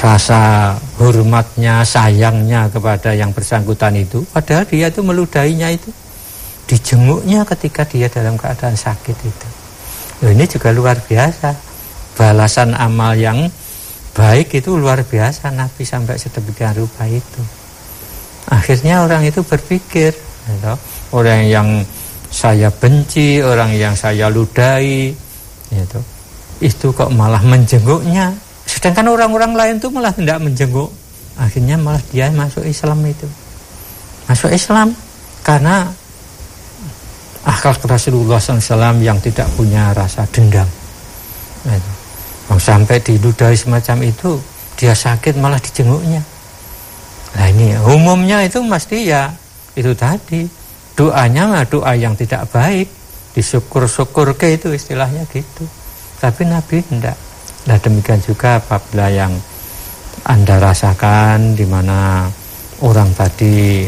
rasa 0.00 0.72
hormatnya, 0.96 1.84
sayangnya 1.84 2.72
kepada 2.72 3.12
yang 3.12 3.34
bersangkutan 3.34 3.92
itu. 3.98 4.24
Padahal 4.32 4.64
dia 4.64 4.88
itu 4.88 5.00
meludahinya 5.04 5.68
itu. 5.68 5.90
Dijenguknya 6.64 7.44
ketika 7.44 7.84
dia 7.84 8.08
dalam 8.08 8.40
keadaan 8.40 8.78
sakit 8.78 9.16
itu. 9.20 9.48
Loh, 10.24 10.30
ini 10.30 10.46
juga 10.48 10.72
luar 10.72 10.96
biasa. 11.02 11.52
Balasan 12.16 12.72
amal 12.76 13.18
yang 13.18 13.50
baik 14.12 14.60
itu 14.60 14.76
luar 14.76 15.00
biasa 15.04 15.48
Nabi 15.52 15.82
sampai 15.84 16.20
sedemikian 16.20 16.76
rupa 16.76 17.08
itu. 17.08 17.42
Akhirnya 18.52 19.06
orang 19.06 19.24
itu 19.24 19.40
berpikir, 19.40 20.12
gitu, 20.18 20.74
orang 21.14 21.48
yang 21.48 21.68
saya 22.28 22.68
benci, 22.68 23.40
orang 23.40 23.72
yang 23.72 23.94
saya 23.96 24.28
ludahi, 24.28 25.14
gitu, 25.72 26.00
itu 26.60 26.86
kok 26.92 27.08
malah 27.14 27.40
menjenguknya. 27.40 28.34
Sedangkan 28.72 29.12
orang-orang 29.12 29.52
lain 29.52 29.74
itu 29.76 29.92
malah 29.92 30.16
tidak 30.16 30.40
menjenguk. 30.40 30.88
Akhirnya 31.36 31.76
malah 31.76 32.00
dia 32.08 32.32
masuk 32.32 32.64
Islam 32.64 33.04
itu. 33.04 33.28
Masuk 34.28 34.48
Islam 34.48 34.96
karena 35.44 35.92
akhlak 37.44 37.84
Rasulullah 37.84 38.40
SAW 38.40 39.02
yang 39.04 39.20
tidak 39.20 39.50
punya 39.58 39.92
rasa 39.92 40.24
dendam. 40.30 40.68
Nah, 41.68 41.78
sampai 42.56 43.00
diludahi 43.02 43.56
semacam 43.58 44.06
itu, 44.06 44.38
dia 44.78 44.94
sakit 44.94 45.36
malah 45.38 45.58
dijenguknya. 45.58 46.22
Nah 47.32 47.46
ini 47.48 47.72
umumnya 47.88 48.44
itu 48.44 48.60
mesti 48.60 49.08
ya 49.08 49.32
itu 49.72 49.96
tadi 49.96 50.44
doanya 50.92 51.48
mah 51.48 51.64
doa 51.64 51.96
yang 51.96 52.12
tidak 52.12 52.44
baik, 52.52 52.92
disyukur-syukur 53.32 54.36
ke 54.36 54.60
itu 54.60 54.68
istilahnya 54.68 55.24
gitu. 55.32 55.64
Tapi 56.20 56.44
Nabi 56.44 56.84
tidak. 56.84 57.16
Nah 57.68 57.78
demikian 57.78 58.18
juga 58.18 58.58
apabila 58.58 59.06
yang 59.12 59.32
anda 60.26 60.58
rasakan 60.58 61.58
di 61.58 61.66
mana 61.66 62.30
orang 62.82 63.10
tadi 63.14 63.86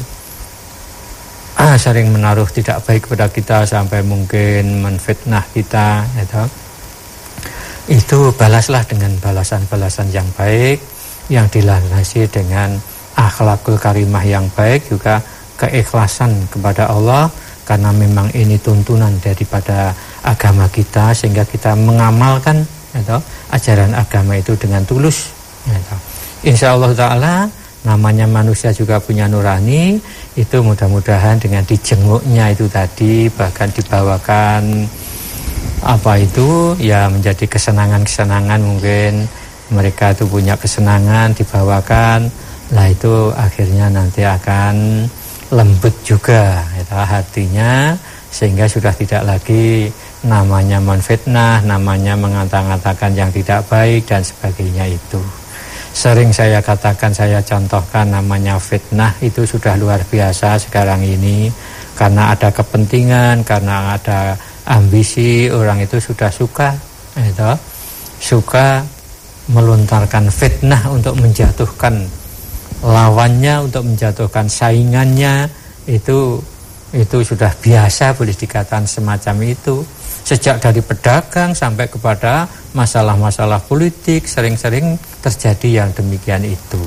ah, 1.58 1.78
sering 1.78 2.10
menaruh 2.10 2.46
tidak 2.50 2.82
baik 2.86 3.06
kepada 3.06 3.26
kita 3.30 3.58
sampai 3.66 4.02
mungkin 4.02 4.82
menfitnah 4.82 5.46
kita 5.54 6.06
gitu. 6.18 6.42
itu 7.84 8.18
balaslah 8.34 8.82
dengan 8.88 9.12
balasan-balasan 9.20 10.08
yang 10.10 10.26
baik 10.34 10.80
yang 11.28 11.46
dilandasi 11.52 12.26
dengan 12.32 12.74
akhlakul 13.14 13.78
karimah 13.78 14.24
yang 14.26 14.50
baik 14.52 14.88
juga 14.90 15.22
keikhlasan 15.54 16.34
kepada 16.50 16.90
Allah 16.90 17.30
karena 17.64 17.94
memang 17.94 18.28
ini 18.36 18.60
tuntunan 18.60 19.14
daripada 19.22 19.94
agama 20.20 20.68
kita 20.68 21.16
sehingga 21.16 21.46
kita 21.48 21.72
mengamalkan 21.78 22.66
gitu, 22.92 23.16
ajaran 23.54 23.94
agama 23.94 24.34
itu 24.34 24.58
dengan 24.58 24.82
tulus. 24.82 25.30
Gitu. 25.62 25.96
Insya 26.50 26.74
Allah 26.74 26.92
Ta'ala 26.92 27.34
namanya 27.86 28.26
manusia 28.26 28.74
juga 28.74 28.98
punya 28.98 29.30
nurani. 29.30 30.02
Itu 30.34 30.66
mudah-mudahan 30.66 31.38
dengan 31.38 31.62
dijenguknya 31.62 32.50
itu 32.50 32.66
tadi 32.66 33.30
bahkan 33.30 33.70
dibawakan 33.70 34.84
apa 35.84 36.16
itu 36.16 36.74
ya 36.82 37.06
menjadi 37.06 37.46
kesenangan-kesenangan 37.46 38.60
mungkin. 38.60 39.30
Mereka 39.72 40.18
itu 40.18 40.26
punya 40.28 40.58
kesenangan 40.58 41.32
dibawakan. 41.32 42.28
Lah 42.74 42.86
itu 42.90 43.30
akhirnya 43.32 43.88
nanti 43.88 44.26
akan 44.26 45.06
lembut 45.54 45.94
juga 46.02 46.66
itu 46.74 46.92
hatinya. 46.92 47.94
Sehingga 48.34 48.66
sudah 48.66 48.90
tidak 48.90 49.22
lagi 49.22 49.94
namanya 50.24 50.80
menfitnah 50.80 51.60
namanya 51.62 52.16
mengata-ngatakan 52.16 53.12
yang 53.12 53.28
tidak 53.28 53.60
baik 53.68 54.08
dan 54.08 54.24
sebagainya 54.24 54.88
itu. 54.88 55.20
Sering 55.94 56.34
saya 56.34 56.58
katakan, 56.58 57.14
saya 57.14 57.38
contohkan 57.38 58.10
namanya 58.10 58.58
fitnah 58.58 59.14
itu 59.22 59.46
sudah 59.46 59.78
luar 59.78 60.02
biasa 60.02 60.58
sekarang 60.58 61.06
ini. 61.06 61.46
Karena 61.94 62.34
ada 62.34 62.50
kepentingan, 62.50 63.46
karena 63.46 63.94
ada 63.94 64.34
ambisi 64.66 65.46
orang 65.46 65.86
itu 65.86 66.02
sudah 66.02 66.34
suka, 66.34 66.74
itu 67.14 67.46
suka 68.18 68.82
melontarkan 69.54 70.26
fitnah 70.34 70.82
untuk 70.90 71.14
menjatuhkan 71.14 71.94
lawannya, 72.82 73.70
untuk 73.70 73.86
menjatuhkan 73.86 74.50
saingannya. 74.50 75.46
Itu 75.86 76.42
itu 76.90 77.16
sudah 77.22 77.54
biasa 77.54 78.18
boleh 78.18 78.34
dikatakan 78.34 78.82
semacam 78.82 79.36
itu 79.46 79.86
sejak 80.24 80.56
dari 80.56 80.80
pedagang 80.80 81.52
sampai 81.52 81.84
kepada 81.84 82.48
masalah-masalah 82.72 83.60
politik 83.68 84.24
sering-sering 84.24 84.96
terjadi 85.20 85.84
yang 85.84 85.88
demikian 85.92 86.42
itu. 86.48 86.80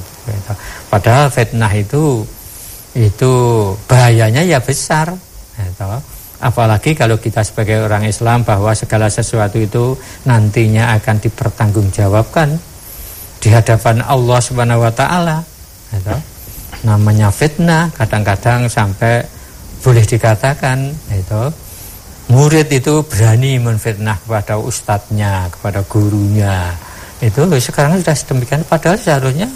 Padahal 0.90 1.30
fitnah 1.30 1.70
itu 1.72 2.26
itu 2.98 3.34
bahayanya 3.86 4.42
ya 4.42 4.58
besar. 4.58 5.14
Apalagi 6.38 6.94
kalau 6.94 7.18
kita 7.18 7.42
sebagai 7.46 7.82
orang 7.82 8.06
Islam 8.06 8.42
bahwa 8.42 8.74
segala 8.74 9.10
sesuatu 9.10 9.58
itu 9.62 9.94
nantinya 10.26 10.98
akan 10.98 11.18
dipertanggungjawabkan 11.22 12.58
di 13.38 13.50
hadapan 13.54 14.02
Allah 14.02 14.40
Subhanahu 14.42 14.82
wa 14.82 14.94
taala. 14.94 15.38
Namanya 16.86 17.30
fitnah 17.30 17.90
kadang-kadang 17.94 18.70
sampai 18.70 19.26
boleh 19.82 20.06
dikatakan 20.06 20.90
itu 21.14 21.44
murid 22.28 22.68
itu 22.72 23.04
berani 23.08 23.60
menfitnah 23.60 24.20
kepada 24.24 24.60
ustadznya, 24.60 25.48
kepada 25.52 25.84
gurunya. 25.88 26.76
Itu 27.24 27.50
sekarang 27.50 27.98
sudah 28.04 28.16
sedemikian 28.16 28.62
padahal 28.68 29.00
seharusnya 29.00 29.50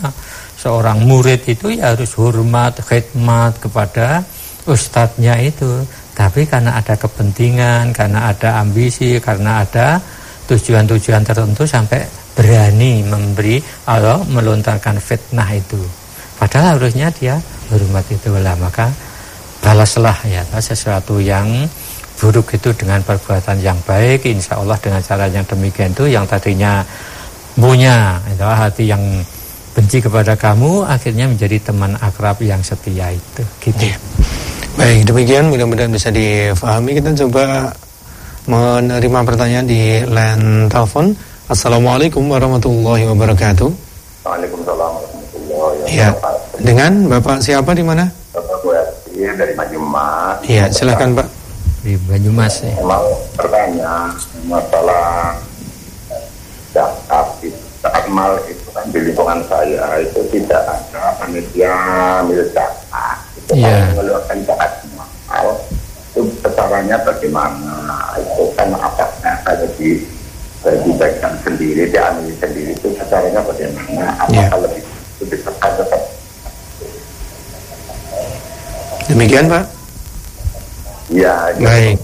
seorang 0.58 1.04
murid 1.06 1.46
itu 1.46 1.78
ya 1.78 1.94
harus 1.94 2.16
hormat, 2.18 2.80
khidmat 2.82 3.60
kepada 3.60 4.24
ustadznya 4.66 5.38
itu. 5.38 5.84
Tapi 6.12 6.44
karena 6.46 6.78
ada 6.78 6.94
kepentingan, 7.00 7.96
karena 7.96 8.30
ada 8.30 8.60
ambisi, 8.62 9.18
karena 9.18 9.64
ada 9.64 9.98
tujuan-tujuan 10.46 11.24
tertentu 11.24 11.64
sampai 11.64 12.04
berani 12.36 13.04
memberi 13.04 13.60
atau 13.88 14.24
melontarkan 14.28 15.00
fitnah 15.00 15.48
itu. 15.52 15.80
Padahal 16.40 16.80
harusnya 16.80 17.14
dia 17.14 17.38
hormat 17.70 18.06
itu 18.10 18.34
lah 18.34 18.58
maka 18.58 18.90
balaslah 19.62 20.18
ya 20.26 20.42
sesuatu 20.58 21.22
yang 21.22 21.70
buruk 22.22 22.54
itu 22.54 22.70
dengan 22.78 23.02
perbuatan 23.02 23.58
yang 23.66 23.82
baik 23.82 24.30
insya 24.30 24.62
Allah 24.62 24.78
dengan 24.78 25.02
cara 25.02 25.26
yang 25.26 25.42
demikian 25.42 25.90
itu 25.90 26.06
yang 26.06 26.30
tadinya 26.30 26.86
punya 27.58 28.22
itu 28.30 28.46
hati 28.46 28.86
yang 28.86 29.02
benci 29.74 29.98
kepada 30.06 30.38
kamu 30.38 30.86
akhirnya 30.86 31.26
menjadi 31.26 31.58
teman 31.72 31.98
akrab 31.98 32.38
yang 32.46 32.62
setia 32.62 33.10
itu. 33.10 33.44
Gitu. 33.58 33.90
Ya. 33.90 33.98
baik 34.78 35.04
demikian. 35.08 35.52
Mudah-mudahan 35.52 35.92
bisa 35.92 36.12
difahami. 36.12 36.96
Kita 37.00 37.12
coba 37.28 37.72
menerima 38.48 39.20
pertanyaan 39.24 39.68
di 39.68 40.04
line 40.04 40.68
telepon. 40.68 41.16
Assalamualaikum 41.52 42.24
warahmatullahi 42.28 43.08
wabarakatuh. 43.12 43.70
Waalaikumsalam 44.24 44.92
warahmatullahi 44.96 45.76
ya. 45.92 46.12
wabarakatuh. 46.16 46.56
Ya 46.56 46.62
dengan 46.62 46.92
Bapak 47.10 47.44
siapa 47.44 47.72
di 47.74 47.84
mana? 47.84 48.06
Bapak 48.32 48.62
dari 49.12 49.54
Majumat 49.58 50.46
Iya 50.46 50.70
silakan 50.70 51.18
Pak 51.18 51.28
di 51.82 51.98
Banyumas 52.06 52.62
ya. 52.62 52.78
Mau 52.86 53.26
bertanya 53.34 54.14
masalah 54.46 55.38
zakat 56.72 57.28
saat 57.82 58.06
mal 58.14 58.38
itu 58.46 58.70
kan 58.70 58.86
di 58.94 59.00
lingkungan 59.10 59.42
saya 59.50 59.98
itu 60.06 60.22
tidak 60.30 60.62
ada 60.70 61.18
panitia 61.18 61.76
milik 62.30 62.54
zakat 62.54 63.18
itu 63.34 63.58
yeah. 63.58 63.90
kalau 63.90 64.06
mengeluarkan 64.06 64.38
zakat 64.46 64.72
mal 65.26 65.58
itu 66.14 66.22
caranya 66.46 67.02
bagaimana 67.02 68.14
itu 68.22 68.44
kan 68.54 68.70
apakah 68.78 69.36
ada 69.50 69.66
di 69.82 70.06
dibagikan 70.62 71.34
sendiri 71.42 71.90
diambil 71.90 72.30
sendiri 72.38 72.78
itu 72.78 72.94
caranya 73.10 73.42
bagaimana 73.42 74.14
apakah 74.22 74.46
yeah. 74.46 74.62
lebih 74.62 74.84
lebih 75.26 75.40
tetap 75.42 76.02
demikian 79.10 79.50
pak 79.50 79.81
Ya, 81.12 81.52
baik. 81.60 82.00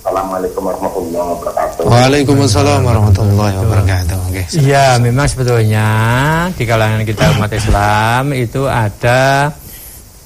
Assalamualaikum 0.00 0.64
warahmatullahi 0.64 1.28
wabarakatuh. 1.36 1.82
Waalaikumsalam 1.84 2.80
warahmatullahi 2.88 3.54
wabarakatuh. 3.60 4.16
Oke. 4.32 4.42
Iya, 4.56 4.96
memang 4.96 5.28
sebetulnya 5.28 5.88
di 6.56 6.64
kalangan 6.64 7.04
kita 7.04 7.36
umat 7.36 7.52
Islam 7.52 8.32
itu 8.32 8.64
ada 8.64 9.52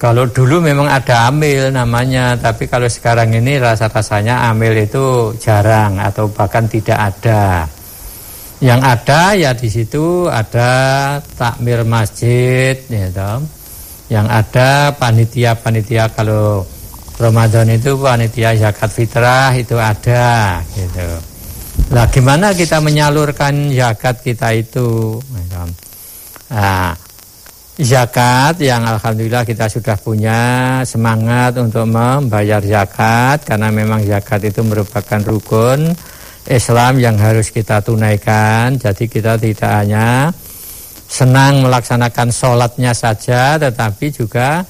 Kalau 0.01 0.25
dulu 0.25 0.65
memang 0.65 0.89
ada 0.89 1.29
amil 1.29 1.69
namanya, 1.69 2.33
tapi 2.33 2.65
kalau 2.65 2.89
sekarang 2.89 3.37
ini 3.37 3.61
rasa-rasanya 3.61 4.49
amil 4.49 4.73
itu 4.73 5.29
jarang 5.37 6.01
atau 6.01 6.25
bahkan 6.25 6.65
tidak 6.65 6.97
ada. 6.97 7.69
Yang 8.65 8.81
ada 8.81 9.21
ya 9.37 9.53
di 9.53 9.69
situ 9.69 10.25
ada 10.25 10.73
takmir 11.37 11.85
masjid, 11.85 12.73
ya. 12.89 13.37
Yang 14.09 14.27
ada 14.33 14.89
panitia-panitia 14.97 16.09
kalau 16.17 16.65
Ramadan 17.21 17.69
itu 17.69 17.93
panitia 18.01 18.57
zakat 18.57 18.89
fitrah 18.89 19.53
itu 19.53 19.77
ada, 19.77 20.57
gitu. 20.73 21.09
Nah, 21.93 22.09
gimana 22.09 22.49
kita 22.57 22.81
menyalurkan 22.81 23.69
zakat 23.69 24.25
kita 24.25 24.57
itu? 24.57 25.21
Nah, 26.49 26.97
zakat 27.77 28.57
yang 28.59 28.83
alhamdulillah 28.89 29.45
kita 29.45 29.69
sudah 29.69 29.95
punya 30.01 30.39
semangat 30.81 31.61
untuk 31.61 31.85
membayar 31.85 32.59
zakat 32.65 33.45
karena 33.45 33.69
memang 33.69 34.01
zakat 34.01 34.41
itu 34.49 34.65
merupakan 34.65 35.21
rukun 35.21 35.93
Islam 36.49 36.97
yang 36.97 37.15
harus 37.21 37.53
kita 37.53 37.85
tunaikan. 37.85 38.81
Jadi 38.81 39.05
kita 39.05 39.37
tidak 39.37 39.71
hanya 39.71 40.33
senang 41.11 41.59
melaksanakan 41.67 42.31
sholatnya 42.31 42.95
saja 42.95 43.59
tetapi 43.59 44.15
juga 44.15 44.63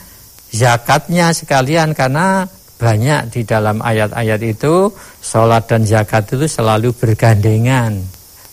zakatnya 0.51 1.31
sekalian 1.31 1.95
karena 1.95 2.45
banyak 2.81 3.29
di 3.29 3.41
dalam 3.45 3.77
ayat-ayat 3.79 4.41
itu 4.41 4.89
sholat 5.21 5.69
dan 5.69 5.85
zakat 5.85 6.25
itu 6.33 6.49
selalu 6.49 6.89
bergandengan, 6.97 7.93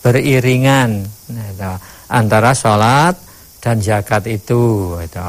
beriringan 0.05 1.01
nah, 1.33 1.81
antara 2.13 2.53
sholat 2.53 3.17
dan 3.65 3.81
zakat 3.81 4.29
itu. 4.29 4.95
Gitu. 5.01 5.21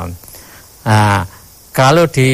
Nah, 0.83 1.23
kalau 1.71 2.05
di 2.11 2.31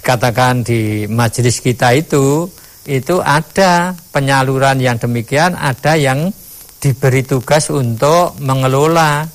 katakan 0.00 0.64
di 0.64 1.04
majelis 1.06 1.60
kita 1.60 1.92
itu 1.92 2.48
itu 2.88 3.20
ada 3.20 3.92
penyaluran 4.10 4.80
yang 4.80 4.96
demikian, 4.96 5.54
ada 5.54 5.94
yang 5.94 6.32
diberi 6.82 7.22
tugas 7.22 7.70
untuk 7.70 8.34
mengelola 8.42 9.28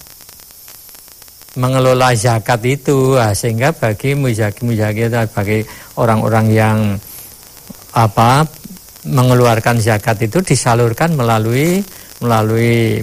mengelola 1.58 2.14
zakat 2.14 2.62
itu 2.64 3.18
nah, 3.18 3.34
sehingga 3.34 3.74
bagi 3.74 4.14
mujaki 4.14 4.62
mujaki 4.64 5.10
bagi 5.10 5.66
orang-orang 5.98 6.46
yang 6.54 6.78
apa 7.98 8.46
mengeluarkan 9.10 9.82
zakat 9.82 10.30
itu 10.30 10.40
disalurkan 10.46 11.18
melalui 11.18 11.82
melalui 12.22 13.02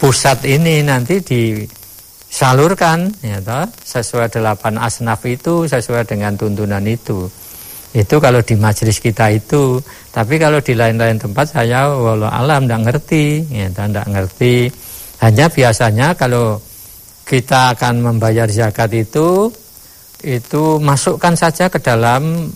pusat 0.00 0.42
ini 0.48 0.80
nanti 0.82 1.20
disalurkan 1.20 3.12
ya 3.20 3.38
toh, 3.44 3.68
sesuai 3.84 4.32
delapan 4.32 4.80
asnaf 4.80 5.22
itu 5.28 5.68
sesuai 5.68 6.08
dengan 6.08 6.34
tuntunan 6.34 6.82
itu. 6.88 7.28
Itu 7.92 8.24
kalau 8.24 8.40
di 8.40 8.56
majelis 8.56 9.04
kita 9.04 9.28
itu, 9.36 9.76
tapi 10.08 10.40
kalau 10.40 10.64
di 10.64 10.72
lain-lain 10.72 11.20
tempat 11.20 11.52
saya 11.52 11.92
walau 11.92 12.24
alam 12.24 12.64
tidak 12.64 12.88
ngerti, 12.88 13.44
ya 13.52 13.68
tidak 13.68 14.08
ngerti. 14.08 14.72
Hanya 15.20 15.46
biasanya 15.52 16.16
kalau 16.16 16.56
kita 17.22 17.78
akan 17.78 18.02
membayar 18.02 18.50
zakat 18.50 18.92
itu, 18.92 19.48
itu 20.22 20.62
masukkan 20.78 21.34
saja 21.34 21.66
ke 21.66 21.78
dalam 21.82 22.50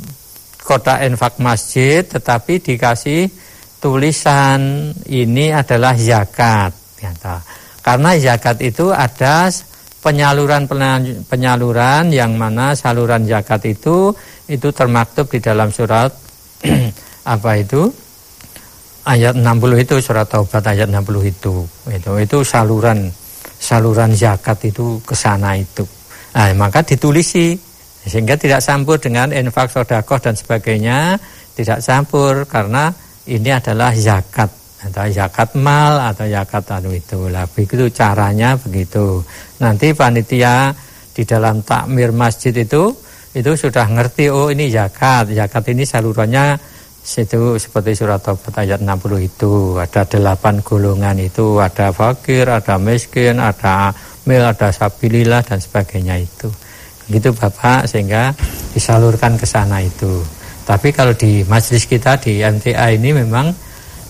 kota 0.63 1.03
infak 1.07 1.39
masjid, 1.39 2.03
tetapi 2.03 2.59
dikasih 2.59 3.31
tulisan 3.79 4.91
ini 5.07 5.55
adalah 5.55 5.95
zakat. 5.95 6.75
Ternyata. 6.99 7.43
Karena 7.87 8.19
zakat 8.19 8.59
itu 8.67 8.91
ada 8.91 9.47
penyaluran 10.03 10.67
penyaluran 11.31 12.11
yang 12.11 12.35
mana 12.35 12.75
saluran 12.75 13.27
zakat 13.27 13.63
itu 13.71 14.11
itu 14.51 14.69
termaktub 14.75 15.31
di 15.31 15.39
dalam 15.39 15.71
surat 15.71 16.11
apa 17.35 17.51
itu? 17.63 17.87
Ayat 19.07 19.39
60 19.39 19.87
itu 19.87 19.95
surat 20.03 20.27
taubat 20.27 20.67
ayat 20.67 20.91
60 20.91 21.31
itu. 21.31 21.63
Itu 21.87 22.19
itu 22.19 22.39
saluran 22.43 23.07
saluran 23.59 24.13
zakat 24.13 24.69
itu 24.69 25.01
ke 25.03 25.15
sana 25.17 25.57
itu. 25.57 25.85
Nah, 26.37 26.53
maka 26.53 26.85
ditulisi 26.85 27.57
sehingga 28.07 28.39
tidak 28.39 28.63
campur 28.63 29.01
dengan 29.03 29.35
infak 29.35 29.73
sodakoh 29.73 30.21
dan 30.23 30.37
sebagainya 30.39 31.19
tidak 31.57 31.81
campur 31.83 32.45
karena 32.47 32.93
ini 33.27 33.51
adalah 33.51 33.91
zakat. 33.97 34.53
Atau 34.77 35.09
zakat 35.11 35.57
mal 35.59 36.13
atau 36.13 36.29
zakat 36.29 36.63
anu 36.71 36.95
itu 36.95 37.27
lah. 37.27 37.49
Begitu 37.49 37.91
caranya 37.91 38.55
begitu. 38.61 39.25
Nanti 39.59 39.91
panitia 39.97 40.71
di 41.11 41.25
dalam 41.25 41.65
takmir 41.65 42.13
masjid 42.13 42.53
itu 42.53 42.93
itu 43.33 43.51
sudah 43.57 43.89
ngerti 43.89 44.31
oh 44.31 44.53
ini 44.53 44.69
zakat. 44.71 45.33
Zakat 45.33 45.65
ini 45.73 45.83
salurannya 45.83 46.76
situ 47.07 47.55
seperti 47.55 47.95
surat 47.95 48.19
Taubat 48.19 48.67
ayat 48.67 48.83
60 48.83 49.23
itu 49.23 49.79
ada 49.79 50.03
delapan 50.03 50.59
golongan 50.59 51.23
itu 51.23 51.63
ada 51.63 51.95
fakir 51.95 52.51
ada 52.51 52.83
miskin 52.83 53.39
ada 53.39 53.95
mil 54.27 54.43
ada 54.43 54.75
sabilillah 54.75 55.47
dan 55.47 55.63
sebagainya 55.63 56.19
itu 56.19 56.51
gitu 57.07 57.31
Bapak 57.31 57.87
sehingga 57.87 58.35
disalurkan 58.75 59.39
ke 59.39 59.47
sana 59.47 59.79
itu 59.79 60.27
tapi 60.67 60.91
kalau 60.91 61.15
di 61.15 61.47
majelis 61.47 61.87
kita 61.87 62.19
di 62.19 62.43
MTA 62.43 62.99
ini 62.99 63.15
memang 63.15 63.55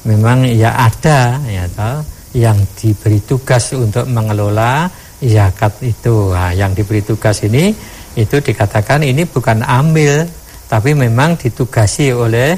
memang 0.09 0.49
ya 0.49 0.73
ada 0.73 1.37
ya 1.45 1.69
toh, 1.69 2.01
yang 2.33 2.57
diberi 2.81 3.21
tugas 3.21 3.77
untuk 3.77 4.09
mengelola 4.09 4.89
zakat 5.21 5.85
itu. 5.85 6.33
Nah, 6.33 6.57
yang 6.57 6.73
diberi 6.73 7.05
tugas 7.05 7.45
ini 7.45 7.77
itu 8.17 8.41
dikatakan 8.41 9.05
ini 9.05 9.29
bukan 9.29 9.61
ambil 9.61 10.25
tapi 10.65 10.97
memang 10.97 11.37
ditugasi 11.37 12.17
oleh 12.17 12.57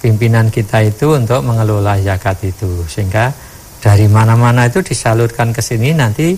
pimpinan 0.00 0.48
kita 0.48 0.80
itu 0.82 1.12
untuk 1.14 1.44
mengelola 1.44 2.00
zakat 2.00 2.40
itu 2.48 2.88
sehingga 2.88 3.30
dari 3.80 4.08
mana-mana 4.08 4.68
itu 4.68 4.80
disalurkan 4.80 5.52
ke 5.52 5.60
sini 5.60 5.92
nanti 5.92 6.36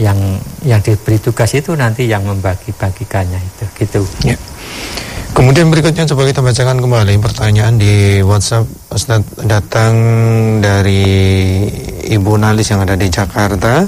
yang 0.00 0.18
yang 0.64 0.80
diberi 0.80 1.20
tugas 1.20 1.52
itu 1.52 1.76
nanti 1.76 2.08
yang 2.08 2.24
membagi-bagikannya 2.24 3.38
itu 3.38 3.64
gitu. 3.76 4.00
Ya. 4.24 4.38
Kemudian 5.32 5.72
berikutnya 5.72 6.04
coba 6.04 6.28
kita 6.28 6.44
bacakan 6.44 6.78
kembali 6.80 7.14
pertanyaan 7.18 7.80
di 7.80 8.20
WhatsApp 8.20 8.68
Ustaz 8.92 9.24
datang 9.40 9.94
dari 10.60 11.08
Ibu 12.04 12.32
Nalis 12.36 12.68
yang 12.68 12.84
ada 12.84 12.96
di 13.00 13.08
Jakarta. 13.08 13.84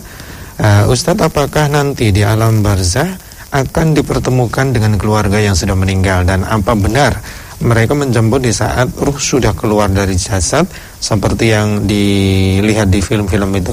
Uh, 0.54 0.86
Ustadz 0.88 1.20
apakah 1.20 1.66
nanti 1.68 2.14
di 2.14 2.22
alam 2.22 2.62
barzah 2.62 3.10
akan 3.54 3.94
dipertemukan 3.94 4.72
dengan 4.72 4.94
keluarga 4.96 5.38
yang 5.38 5.54
sudah 5.54 5.74
meninggal 5.76 6.26
dan 6.26 6.46
apa 6.46 6.74
benar 6.74 7.18
mereka 7.64 7.96
menjemput 7.96 8.44
di 8.44 8.52
saat 8.52 8.92
ruh 8.92 9.16
sudah 9.16 9.56
keluar 9.56 9.88
dari 9.88 10.14
jasad 10.20 10.68
seperti 11.00 11.56
yang 11.56 11.88
dilihat 11.88 12.92
di 12.92 13.00
film-film 13.00 13.56
itu 13.56 13.72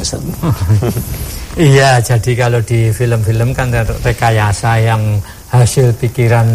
iya, 1.75 1.99
jadi 1.99 2.32
kalau 2.39 2.63
di 2.63 2.95
film-film 2.95 3.51
kan 3.51 3.67
rekayasa 4.01 4.80
yang 4.80 5.19
hasil 5.51 5.91
pikiran 5.99 6.47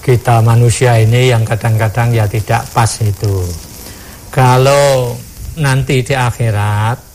kita 0.00 0.40
manusia 0.40 0.96
ini 0.96 1.34
yang 1.34 1.42
kadang-kadang 1.42 2.14
ya 2.14 2.24
tidak 2.30 2.64
pas 2.72 2.88
itu. 3.02 3.44
Kalau 4.30 5.18
nanti 5.58 6.06
di 6.06 6.14
akhirat 6.14 7.09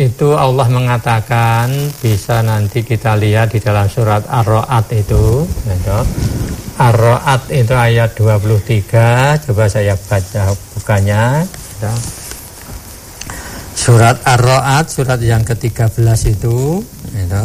itu 0.00 0.32
Allah 0.32 0.64
mengatakan 0.72 1.68
bisa 2.00 2.40
nanti 2.40 2.80
kita 2.80 3.20
lihat 3.20 3.52
di 3.52 3.60
dalam 3.60 3.84
surat 3.84 4.24
Ar-Ra'd 4.24 4.88
itu, 4.96 5.44
gitu. 5.44 5.98
Ar-Ra'd 6.80 7.52
itu 7.52 7.74
ayat 7.76 8.16
23, 8.16 9.44
coba 9.44 9.68
saya 9.68 9.92
baca 10.00 10.56
bukannya. 10.72 11.44
Gitu. 11.44 11.92
Surat 13.76 14.16
Ar-Ra'd 14.24 14.88
surat 14.88 15.20
yang 15.20 15.44
ke-13 15.44 16.00
itu, 16.32 16.80
gitu. 17.12 17.44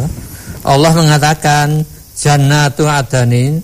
Allah 0.64 0.92
mengatakan 0.96 1.84
jannatu 2.16 2.88
adanin 2.88 3.60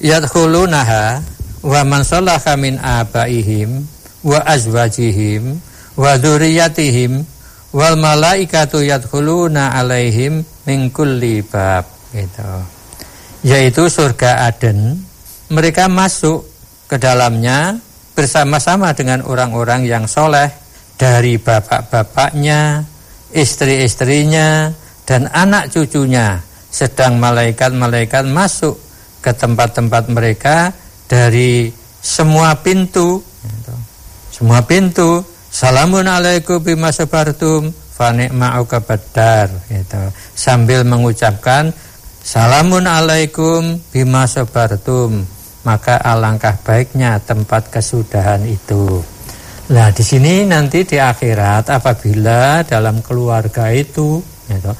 yadkhulunaha 0.00 1.20
wa 1.60 1.80
man 1.84 2.00
salaha 2.08 2.56
min 2.56 2.80
abaihim 2.80 3.84
wa 4.24 4.40
azwajihim 4.48 5.60
wa 6.00 6.16
dzurriyyatihim 6.16 7.36
wal 7.74 7.96
malaikatu 8.00 8.80
yadkhuluna 8.80 9.76
alaihim 9.76 10.44
min 10.64 10.88
kulli 10.88 11.44
bab 11.44 11.84
gitu. 12.12 12.52
Yaitu 13.44 13.86
surga 13.86 14.50
Aden 14.50 14.98
mereka 15.48 15.86
masuk 15.86 16.44
ke 16.88 16.96
dalamnya 16.96 17.78
bersama-sama 18.12 18.92
dengan 18.96 19.22
orang-orang 19.22 19.86
yang 19.86 20.04
soleh 20.10 20.50
dari 20.98 21.38
bapak-bapaknya, 21.38 22.82
istri-istrinya, 23.30 24.74
dan 25.06 25.30
anak 25.30 25.70
cucunya. 25.70 26.42
Sedang 26.68 27.22
malaikat-malaikat 27.22 28.26
masuk 28.26 28.76
ke 29.22 29.30
tempat-tempat 29.32 30.10
mereka 30.10 30.74
dari 31.08 31.72
semua 32.02 32.58
pintu 32.60 33.24
semua 34.38 34.62
pintu 34.62 35.18
salamun 35.58 36.06
alaikum 36.06 36.62
bima 36.62 36.94
sabartum 36.94 37.74
fa 37.74 38.14
ni'ma'u 38.14 38.62
kabadar 38.70 39.50
gitu. 39.66 39.98
sambil 40.38 40.86
mengucapkan 40.86 41.74
Salamun 42.28 42.84
alaikum 42.84 43.80
bima 43.88 44.28
sobartum 44.28 45.24
maka 45.64 45.96
alangkah 45.96 46.60
baiknya 46.60 47.16
tempat 47.24 47.72
kesudahan 47.72 48.44
itu. 48.44 49.00
Nah 49.72 49.88
di 49.88 50.04
sini 50.04 50.44
nanti 50.44 50.84
di 50.84 51.00
akhirat 51.00 51.72
apabila 51.72 52.60
dalam 52.68 53.00
keluarga 53.00 53.72
itu 53.72 54.20
gitu, 54.44 54.72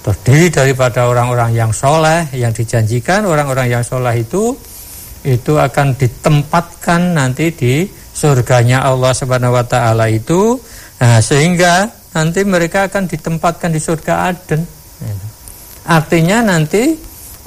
terdiri 0.00 0.48
daripada 0.48 1.04
orang-orang 1.04 1.52
yang 1.52 1.68
soleh 1.68 2.32
yang 2.32 2.48
dijanjikan 2.48 3.28
orang-orang 3.28 3.76
yang 3.76 3.84
soleh 3.84 4.16
itu 4.16 4.56
itu 5.20 5.52
akan 5.60 6.00
ditempatkan 6.00 7.12
nanti 7.12 7.52
di 7.52 7.84
surganya 8.10 8.84
Allah 8.84 9.12
Subhanahu 9.14 9.56
Wa 9.56 9.64
Taala 9.64 10.10
itu 10.10 10.58
nah, 10.98 11.22
sehingga 11.22 11.88
nanti 12.10 12.42
mereka 12.42 12.90
akan 12.90 13.06
ditempatkan 13.06 13.70
di 13.70 13.80
surga 13.80 14.14
Aden. 14.34 14.62
Artinya 15.90 16.44
nanti 16.44 16.92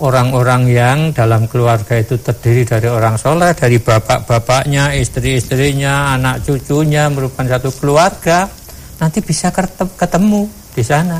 orang-orang 0.01 0.68
yang 0.68 0.97
dalam 1.14 1.45
keluarga 1.45 2.01
itu 2.01 2.18
terdiri 2.18 2.66
dari 2.66 2.89
orang 2.89 3.16
soleh 3.16 3.53
dari 3.53 3.78
bapak-bapaknya 3.78 4.97
istri-istrinya 4.97 6.18
anak 6.18 6.43
cucunya 6.43 7.07
merupakan 7.14 7.45
satu 7.45 7.70
keluarga 7.78 8.49
nanti 8.97 9.22
bisa 9.22 9.53
ketemu 9.99 10.49
di 10.74 10.84
sana. 10.84 11.20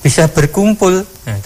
Bisa 0.00 0.28
berkumpul 0.32 1.04
ya, 1.28 1.36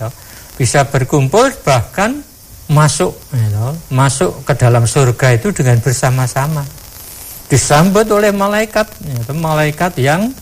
bisa 0.54 0.86
berkumpul 0.86 1.50
bahkan 1.66 2.22
masuk 2.70 3.12
ya, 3.34 3.74
masuk 3.92 4.46
ke 4.46 4.54
dalam 4.56 4.86
surga 4.86 5.36
itu 5.36 5.52
dengan 5.52 5.78
bersama-sama 5.82 6.62
disambut 7.48 8.06
oleh 8.08 8.32
malaikat 8.32 8.88
ya, 9.04 9.32
malaikat 9.36 9.92
yang 10.00 10.32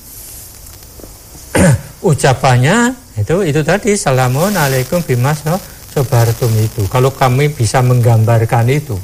ucapannya 2.11 2.95
itu 3.19 3.45
itu 3.45 3.61
tadi 3.61 3.93
salamun 3.99 4.57
alaikum 4.57 5.03
bimas 5.05 5.45
no, 5.45 5.61
sobartum 5.93 6.51
itu 6.57 6.87
kalau 6.89 7.13
kami 7.13 7.53
bisa 7.53 7.85
menggambarkan 7.85 8.67
itu 8.73 8.97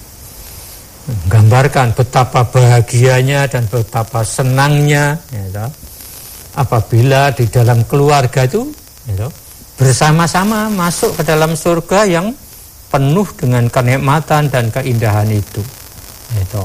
menggambarkan 1.08 1.96
betapa 1.96 2.44
bahagianya 2.48 3.48
dan 3.48 3.64
betapa 3.68 4.20
senangnya 4.24 5.16
ya, 5.32 5.68
apabila 6.58 7.32
di 7.32 7.46
dalam 7.48 7.86
keluarga 7.86 8.44
itu 8.44 8.68
gitu, 9.08 9.28
bersama-sama 9.78 10.68
masuk 10.68 11.16
ke 11.16 11.22
dalam 11.24 11.54
surga 11.54 12.04
yang 12.04 12.34
penuh 12.88 13.28
dengan 13.36 13.68
kenikmatan 13.68 14.48
dan 14.48 14.72
keindahan 14.72 15.28
itu. 15.28 15.62
Itu. 16.34 16.64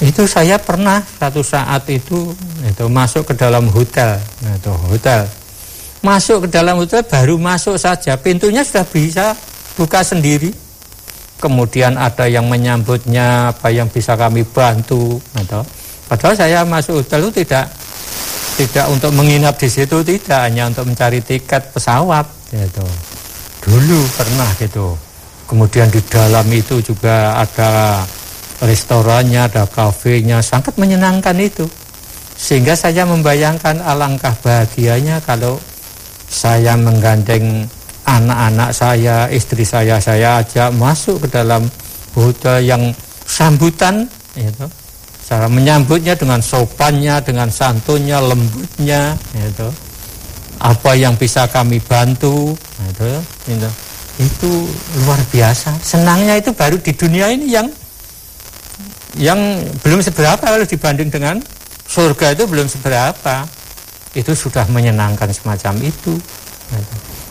Itu 0.00 0.24
saya 0.24 0.56
pernah 0.56 1.04
satu 1.20 1.44
saat 1.44 1.84
itu 1.92 2.32
itu 2.64 2.84
masuk 2.88 3.28
ke 3.28 3.34
dalam 3.36 3.68
hotel, 3.68 4.16
itu 4.40 4.72
hotel. 4.88 5.28
Masuk 6.00 6.48
ke 6.48 6.56
dalam 6.56 6.80
hotel 6.80 7.04
baru 7.04 7.36
masuk 7.36 7.76
saja, 7.76 8.16
pintunya 8.16 8.64
sudah 8.64 8.88
bisa 8.88 9.36
buka 9.76 10.00
sendiri. 10.00 10.48
Kemudian 11.40 11.96
ada 11.96 12.28
yang 12.28 12.48
menyambutnya, 12.48 13.52
apa 13.52 13.72
yang 13.72 13.88
bisa 13.88 14.12
kami 14.16 14.44
bantu, 14.44 15.20
gitu. 15.36 15.60
Padahal 16.08 16.36
saya 16.36 16.64
masuk 16.64 17.00
hotel 17.04 17.28
itu 17.28 17.44
tidak 17.44 17.68
tidak 18.60 18.86
untuk 18.92 19.16
menginap 19.16 19.56
di 19.56 19.72
situ 19.72 20.04
tidak 20.04 20.40
hanya 20.44 20.68
untuk 20.68 20.84
mencari 20.84 21.24
tiket 21.24 21.72
pesawat 21.72 22.28
gitu 22.52 22.84
dulu 23.64 24.00
pernah 24.12 24.50
gitu 24.60 24.92
kemudian 25.48 25.88
di 25.88 26.00
dalam 26.12 26.44
itu 26.52 26.84
juga 26.84 27.40
ada 27.40 28.04
restorannya 28.60 29.48
ada 29.48 29.64
kafenya 29.66 30.44
sangat 30.44 30.76
menyenangkan 30.76 31.36
itu. 31.40 31.66
Sehingga 32.40 32.72
saya 32.72 33.04
membayangkan 33.04 33.84
alangkah 33.84 34.32
bahagianya 34.40 35.20
kalau 35.24 35.60
saya 36.30 36.72
menggandeng 36.78 37.68
anak-anak 38.08 38.70
saya 38.72 39.28
istri 39.28 39.66
saya 39.66 40.00
saya 40.00 40.40
ajak 40.40 40.72
masuk 40.72 41.26
ke 41.26 41.28
dalam 41.28 41.68
hotel 42.16 42.64
yang 42.64 42.82
sambutan 43.28 44.08
gitu. 44.34 44.66
Cara 45.30 45.46
menyambutnya 45.46 46.18
dengan 46.18 46.42
sopannya, 46.42 47.22
dengan 47.22 47.46
santunnya, 47.46 48.18
lembutnya, 48.18 49.14
itu 49.38 49.68
apa 50.58 50.98
yang 50.98 51.14
bisa 51.14 51.46
kami 51.46 51.78
bantu, 51.78 52.50
itu, 52.90 53.06
itu, 53.46 53.70
itu 54.18 54.50
luar 55.06 55.22
biasa. 55.30 55.78
Senangnya 55.78 56.34
itu 56.34 56.50
baru 56.50 56.82
di 56.82 56.90
dunia 56.90 57.30
ini 57.30 57.46
yang 57.46 57.70
yang 59.18 59.38
belum 59.82 60.04
seberapa 60.04 60.38
kalau 60.38 60.66
dibanding 60.66 61.10
dengan 61.10 61.36
surga 61.90 62.38
itu 62.38 62.44
belum 62.46 62.70
seberapa. 62.70 63.46
Itu 64.10 64.34
sudah 64.34 64.66
menyenangkan 64.70 65.30
semacam 65.30 65.86
itu. 65.86 66.18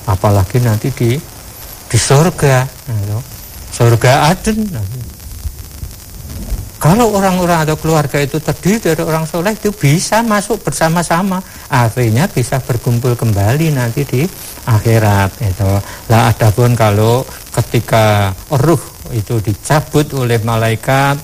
Apalagi 0.07 0.63
nanti 0.63 0.91
di 0.95 1.19
di 1.89 1.97
surga, 1.97 2.63
itu. 2.87 3.19
surga 3.75 4.31
Aden. 4.31 4.59
Kalau 6.79 7.11
orang-orang 7.11 7.67
atau 7.67 7.75
keluarga 7.75 8.23
itu 8.23 8.39
terdiri 8.39 8.79
dari 8.79 9.03
orang 9.03 9.27
soleh 9.27 9.51
itu 9.51 9.75
bisa 9.75 10.23
masuk 10.23 10.63
bersama-sama, 10.63 11.43
akhirnya 11.67 12.31
bisa 12.31 12.63
berkumpul 12.63 13.19
kembali 13.19 13.75
nanti 13.75 14.07
di 14.07 14.23
akhirat 14.63 15.43
itu. 15.43 15.71
Lah 16.07 16.31
adapun 16.31 16.79
kalau 16.79 17.27
ketika 17.51 18.31
ruh 18.47 18.79
itu 19.11 19.43
dicabut 19.43 20.07
oleh 20.15 20.39
malaikat, 20.39 21.19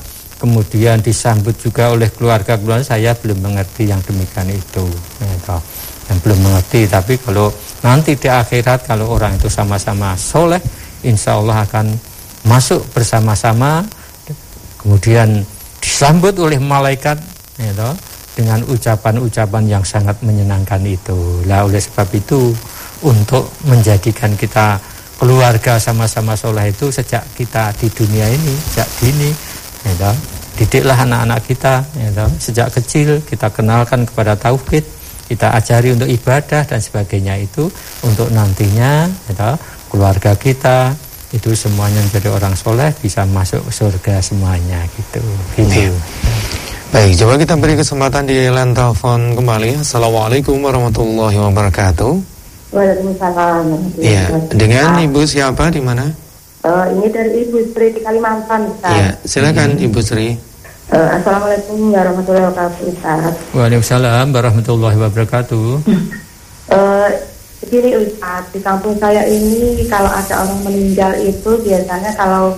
kemudian 0.45 1.01
disambut 1.01 1.57
juga 1.57 1.89
oleh 1.89 2.13
keluarga-keluarga 2.13 2.85
saya 2.85 3.17
belum 3.17 3.41
mengerti 3.41 3.89
yang 3.89 3.97
demikian 4.05 4.53
itu. 4.53 4.85
Itu 5.25 5.57
yang 6.05 6.21
belum 6.21 6.39
mengerti. 6.45 6.85
Tapi 6.85 7.17
kalau 7.17 7.49
nanti 7.81 8.13
di 8.13 8.29
akhirat 8.29 8.85
kalau 8.85 9.17
orang 9.17 9.41
itu 9.41 9.49
sama-sama 9.49 10.13
soleh, 10.13 10.61
insya 11.01 11.41
Allah 11.41 11.65
akan 11.65 11.97
masuk 12.45 12.85
bersama-sama 12.93 13.81
kemudian 14.77 15.41
disambut 15.81 16.37
oleh 16.37 16.61
malaikat 16.61 17.17
toh, 17.73 17.97
dengan 18.37 18.61
ucapan-ucapan 18.69 19.65
yang 19.65 19.81
sangat 19.81 20.21
menyenangkan 20.21 20.85
itu. 20.85 21.41
Lah 21.49 21.65
oleh 21.65 21.81
sebab 21.81 22.05
itu 22.13 22.53
untuk 23.01 23.49
menjadikan 23.65 24.37
kita 24.37 24.77
keluarga 25.17 25.81
sama-sama 25.81 26.37
soleh 26.37 26.69
itu 26.69 26.93
sejak 26.93 27.25
kita 27.33 27.73
di 27.81 27.89
dunia 27.89 28.29
ini, 28.29 28.53
sejak 28.69 28.89
dini, 29.01 29.29
ya 29.85 30.11
didiklah 30.55 30.95
anak-anak 30.95 31.39
kita, 31.43 31.83
ya 31.99 32.09
toh, 32.15 32.31
sejak 32.39 32.67
kecil 32.71 33.19
kita 33.27 33.51
kenalkan 33.51 34.07
kepada 34.07 34.39
tauhid, 34.39 34.87
kita 35.27 35.51
ajari 35.51 35.91
untuk 35.91 36.07
ibadah 36.07 36.63
dan 36.63 36.79
sebagainya 36.79 37.35
itu 37.43 37.67
untuk 38.07 38.31
nantinya 38.31 39.11
ya 39.27 39.33
toh, 39.35 39.55
keluarga 39.91 40.31
kita 40.39 40.95
itu 41.35 41.51
semuanya 41.51 41.99
menjadi 41.99 42.31
orang 42.31 42.55
soleh 42.55 42.95
bisa 43.03 43.27
masuk 43.27 43.59
surga 43.67 44.23
semuanya 44.23 44.79
gitu. 44.95 45.19
gitu. 45.59 45.91
Ya. 45.91 46.35
Baik, 46.95 47.19
coba 47.19 47.33
kita 47.35 47.53
beri 47.59 47.75
kesempatan 47.75 48.23
di 48.23 48.47
line 48.47 48.71
telepon 48.71 49.35
kembali. 49.35 49.83
Assalamualaikum 49.83 50.55
warahmatullahi 50.63 51.35
wabarakatuh. 51.35 52.13
Waalaikumsalam. 52.71 53.65
Iya, 53.99 54.31
dengan 54.55 55.03
ibu 55.03 55.27
siapa 55.27 55.67
di 55.67 55.83
mana? 55.83 56.07
Uh, 56.65 56.89
ini 56.97 57.13
dari 57.13 57.45
Ibu 57.45 57.61
Sri 57.69 57.93
di 57.93 58.01
Kalimantan, 58.01 58.73
Ustaz. 58.73 58.89
Iya, 58.89 59.09
silakan 59.21 59.77
hmm. 59.77 59.85
Ibu 59.85 59.99
Sri. 60.01 60.33
Uh, 60.89 61.09
Assalamualaikum 61.13 61.93
warahmatullahi 61.93 62.45
wabarakatuh, 62.49 62.81
Ustaz. 62.89 63.37
Waalaikumsalam 63.53 64.33
warahmatullahi 64.33 64.97
wabarakatuh. 64.97 65.67
uh, 66.73 67.09
Begini 67.61 68.01
Ustaz, 68.01 68.49
di 68.49 68.65
kampung 68.65 68.97
saya 68.97 69.29
ini 69.29 69.85
kalau 69.85 70.09
ada 70.09 70.41
orang 70.41 70.65
meninggal 70.65 71.13
itu 71.21 71.53
biasanya 71.61 72.17
kalau 72.17 72.57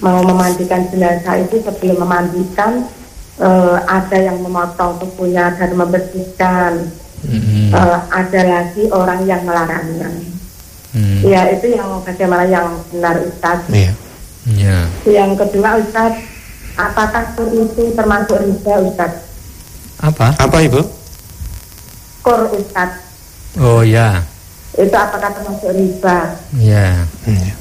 mau 0.00 0.24
memandikan 0.24 0.88
jenazah 0.88 1.36
itu 1.36 1.60
sebelum 1.60 2.00
memandikan 2.00 2.88
uh, 3.36 3.76
ada 3.84 4.16
yang 4.16 4.40
memotong 4.40 4.96
tubuhnya 4.96 5.52
dan 5.60 5.76
membersihkan. 5.76 6.88
Mm-hmm. 7.22 7.70
Uh, 7.70 8.00
ada 8.08 8.40
lagi 8.48 8.88
orang 8.88 9.28
yang 9.28 9.44
melarangnya. 9.44 10.31
Mm. 10.92 11.20
Ya 11.24 11.42
itu 11.52 11.72
yang 11.72 11.88
bagaimana 12.04 12.44
yang 12.44 12.68
benar 12.92 13.16
Ustaz. 13.24 13.64
Yeah. 13.72 13.96
Yeah. 14.44 14.84
Yang 15.08 15.46
kedua 15.46 15.80
Ustaz, 15.80 16.20
apakah 16.76 17.32
kur 17.36 17.48
itu 17.48 17.96
termasuk 17.96 18.36
riba 18.36 18.74
Ustaz? 18.84 19.12
Apa? 20.04 20.36
Apa 20.36 20.56
Ibu? 20.60 20.80
Kur 22.20 22.40
Ustaz. 22.52 23.00
Oh 23.56 23.80
ya 23.80 24.24
itu 24.72 24.96
apakah 24.96 25.28
termasuk 25.36 25.70
riba? 25.76 26.32
Iya. 26.56 27.04
Yeah. 27.28 27.52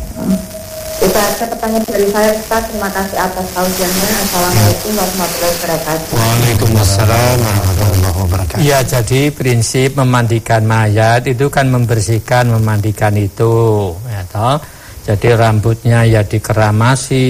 Itu 1.02 1.18
aja 1.18 1.46
pertanyaan 1.50 1.82
dari 1.90 2.08
saya 2.14 2.30
Ustaz. 2.38 2.62
Terima 2.70 2.90
kasih 2.94 3.18
atas 3.18 3.46
tausiahnya. 3.58 4.08
Assalamualaikum 4.22 4.92
warahmatullahi 4.94 5.54
wabarakatuh. 5.58 6.14
Waalaikumsalam 6.14 7.38
warahmatullahi 7.42 8.18
wabarakatuh. 8.22 8.62
Ya, 8.62 8.80
jadi 8.86 9.22
prinsip 9.34 9.98
memandikan 9.98 10.62
mayat 10.70 11.26
itu 11.26 11.50
kan 11.50 11.74
membersihkan, 11.74 12.54
memandikan 12.54 13.18
itu, 13.18 13.98
ya 14.06 14.22
toh. 14.30 14.62
Jadi 15.02 15.34
rambutnya 15.34 16.06
ya 16.06 16.22
dikeramasi, 16.22 17.26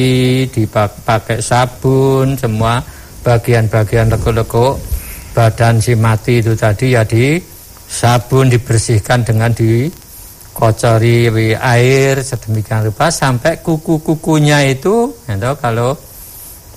dipakai 0.52 1.40
sabun, 1.40 2.36
semua 2.36 2.84
bagian-bagian 3.24 4.12
lekuk-lekuk 4.12 4.84
badan 5.32 5.80
si 5.80 5.96
mati 5.96 6.44
itu 6.44 6.52
tadi 6.60 6.92
ya 6.92 7.08
di 7.08 7.40
sabun 7.88 8.52
dibersihkan 8.52 9.24
dengan 9.24 9.56
di 9.56 9.88
dikocori 10.62 11.58
air 11.58 12.22
sedemikian 12.22 12.86
rupa 12.86 13.10
sampai 13.10 13.66
kuku-kukunya 13.66 14.62
itu 14.70 15.10
ya 15.26 15.58
kalau 15.58 15.98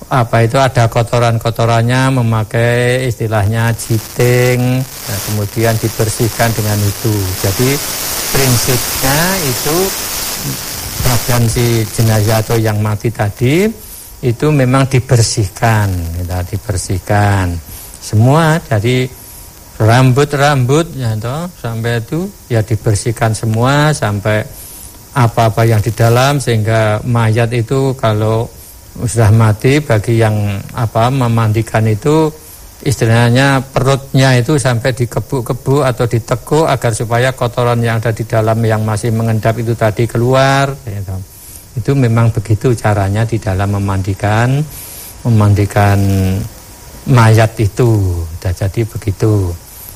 apa 0.09 0.41
itu 0.41 0.57
ada 0.57 0.89
kotoran-kotorannya 0.89 2.16
memakai 2.16 3.05
istilahnya 3.12 3.76
jiting 3.76 4.80
nah, 4.80 5.18
kemudian 5.28 5.76
dibersihkan 5.76 6.49
dengan 6.57 6.80
itu. 6.80 7.12
Jadi 7.45 7.70
prinsipnya 8.32 9.20
itu 9.53 9.76
bagian 11.05 11.45
si 11.45 11.85
jenazah 11.85 12.41
atau 12.41 12.57
yang 12.57 12.80
mati 12.80 13.12
tadi 13.12 13.68
itu 14.24 14.47
memang 14.49 14.89
dibersihkan 14.89 15.93
kita 16.24 16.41
dibersihkan. 16.57 17.53
Semua 18.01 18.57
dari 18.64 19.24
rambut-rambut 19.75 20.95
ya 20.95 21.18
toh, 21.18 21.51
sampai 21.59 21.99
itu 21.99 22.31
ya 22.47 22.62
dibersihkan 22.62 23.35
semua 23.35 23.91
sampai 23.91 24.47
apa-apa 25.14 25.66
yang 25.66 25.83
di 25.83 25.91
dalam 25.95 26.39
sehingga 26.39 27.03
mayat 27.07 27.51
itu 27.55 27.95
kalau 27.99 28.47
sudah 28.95 29.31
mati 29.35 29.83
bagi 29.83 30.22
yang 30.22 30.35
apa 30.75 31.11
memandikan 31.11 31.83
itu 31.87 32.31
istilahnya 32.87 33.62
perutnya 33.75 34.39
itu 34.39 34.55
sampai 34.61 34.95
dikebuk-kebuk 34.95 35.83
atau 35.83 36.05
diteguk 36.07 36.66
agar 36.68 36.93
supaya 36.95 37.35
kotoran 37.35 37.83
yang 37.83 37.99
ada 37.99 38.14
di 38.14 38.22
dalam 38.29 38.61
yang 38.62 38.87
masih 38.87 39.11
mengendap 39.11 39.57
itu 39.59 39.75
tadi 39.75 40.07
keluar 40.07 40.70
ya. 40.87 41.01
Itu 41.75 41.99
memang 41.99 42.31
begitu 42.31 42.70
caranya 42.79 43.27
di 43.27 43.43
dalam 43.43 43.75
memandikan 43.75 44.62
memandikan 45.27 45.99
mayat 47.11 47.51
itu. 47.59 48.22
Jadi 48.39 48.87
begitu. 48.87 49.51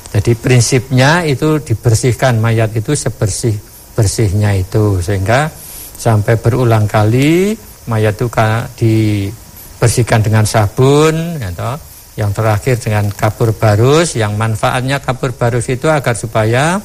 Jadi 0.09 0.33
prinsipnya 0.33 1.21
itu 1.21 1.61
dibersihkan 1.61 2.41
mayat 2.41 2.73
itu 2.73 2.97
sebersih 2.97 3.53
bersihnya 3.93 4.57
itu 4.57 5.03
sehingga 5.03 5.51
sampai 5.99 6.39
berulang 6.39 6.87
kali 6.87 7.53
mayat 7.85 8.15
itu 8.15 8.31
dibersihkan 8.79 10.23
dengan 10.23 10.47
sabun 10.47 11.37
toh. 11.53 11.77
yang 12.15 12.31
terakhir 12.31 12.79
dengan 12.79 13.11
kapur 13.11 13.51
barus 13.51 14.15
yang 14.15 14.39
manfaatnya 14.39 15.03
kapur 15.03 15.35
barus 15.35 15.67
itu 15.67 15.91
agar 15.91 16.15
supaya 16.15 16.79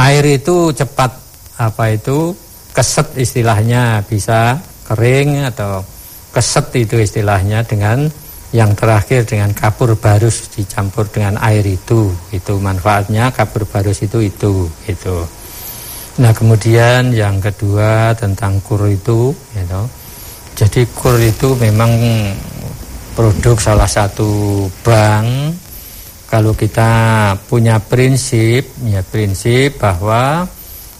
air 0.00 0.24
itu 0.26 0.72
cepat 0.72 1.12
apa 1.58 1.84
itu 1.92 2.32
keset 2.72 3.14
istilahnya 3.18 4.06
bisa 4.06 4.56
kering 4.88 5.44
atau 5.48 5.84
keset 6.32 6.70
itu 6.78 6.96
istilahnya 7.02 7.66
dengan 7.66 8.08
yang 8.52 8.72
terakhir 8.72 9.28
dengan 9.28 9.52
kapur 9.52 9.92
barus 9.92 10.48
dicampur 10.48 11.04
dengan 11.12 11.36
air 11.44 11.60
itu 11.68 12.08
itu 12.32 12.56
manfaatnya 12.56 13.28
kapur 13.28 13.68
barus 13.68 14.00
itu 14.00 14.24
itu 14.24 14.64
itu 14.88 15.16
nah 16.18 16.32
kemudian 16.32 17.12
yang 17.12 17.38
kedua 17.38 18.16
tentang 18.16 18.58
kur 18.64 18.88
itu 18.88 19.36
gitu. 19.52 19.82
jadi 20.56 20.80
kur 20.96 21.20
itu 21.20 21.54
memang 21.60 21.92
produk 23.12 23.56
salah 23.60 23.86
satu 23.86 24.64
bank 24.80 25.54
kalau 26.28 26.52
kita 26.56 26.90
punya 27.48 27.80
prinsip 27.80 28.64
ya 28.88 29.04
prinsip 29.04 29.76
bahwa 29.76 30.48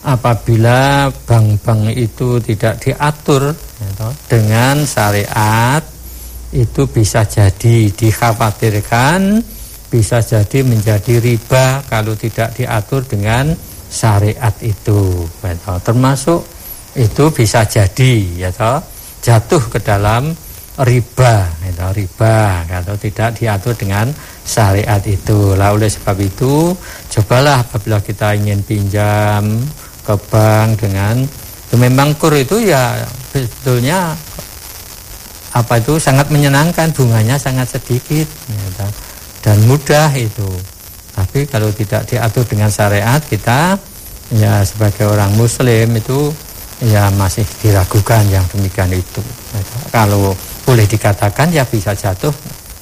apabila 0.04 1.10
bank-bank 1.26 1.92
itu 1.96 2.38
tidak 2.40 2.78
diatur 2.80 3.50
ya, 3.56 4.08
dengan 4.30 4.86
syariat 4.86 5.82
itu 6.52 6.88
bisa 6.88 7.28
jadi 7.28 7.92
dikhawatirkan 7.92 9.44
bisa 9.88 10.20
jadi 10.20 10.60
menjadi 10.64 11.16
riba 11.20 11.80
kalau 11.88 12.12
tidak 12.12 12.52
diatur 12.56 13.04
dengan 13.08 13.56
syariat 13.88 14.52
itu. 14.60 15.24
Termasuk 15.80 16.40
itu 16.96 17.24
bisa 17.32 17.64
jadi 17.64 18.12
ya 18.36 18.50
toh, 18.52 18.84
jatuh 19.24 19.62
ke 19.72 19.80
dalam 19.80 20.28
riba 20.78 21.34
ya, 21.64 21.88
riba 21.90 22.68
kalau 22.68 22.94
tidak 23.00 23.40
diatur 23.40 23.74
dengan 23.74 24.12
syariat 24.44 25.00
itu. 25.08 25.56
Lah 25.56 25.72
oleh 25.72 25.88
sebab 25.88 26.16
itu 26.20 26.76
cobalah 27.08 27.64
apabila 27.64 28.04
kita 28.04 28.36
ingin 28.36 28.60
pinjam 28.60 29.64
ke 30.04 30.14
bank 30.28 30.84
dengan 30.84 31.16
itu 31.68 31.76
memang 31.76 32.16
kur 32.16 32.32
itu 32.32 32.64
ya 32.64 32.96
sebetulnya 33.32 34.16
apa 35.58 35.82
itu 35.82 35.98
sangat 35.98 36.30
menyenangkan 36.30 36.94
bunganya 36.94 37.34
sangat 37.34 37.66
sedikit 37.66 38.30
ya, 38.46 38.86
dan 39.42 39.58
mudah 39.66 40.14
itu. 40.14 40.46
Tapi 41.18 41.50
kalau 41.50 41.74
tidak 41.74 42.06
diatur 42.06 42.46
dengan 42.46 42.70
syariat 42.70 43.18
kita 43.18 43.74
ya 44.38 44.62
sebagai 44.62 45.10
orang 45.10 45.34
muslim 45.34 45.98
itu 45.98 46.30
ya 46.78 47.10
masih 47.18 47.42
diragukan 47.58 48.22
yang 48.30 48.46
demikian 48.54 48.94
itu 48.94 49.18
ya, 49.50 49.60
kalau 49.90 50.30
boleh 50.62 50.86
dikatakan 50.86 51.50
ya 51.50 51.66
bisa 51.66 51.90
jatuh 51.90 52.30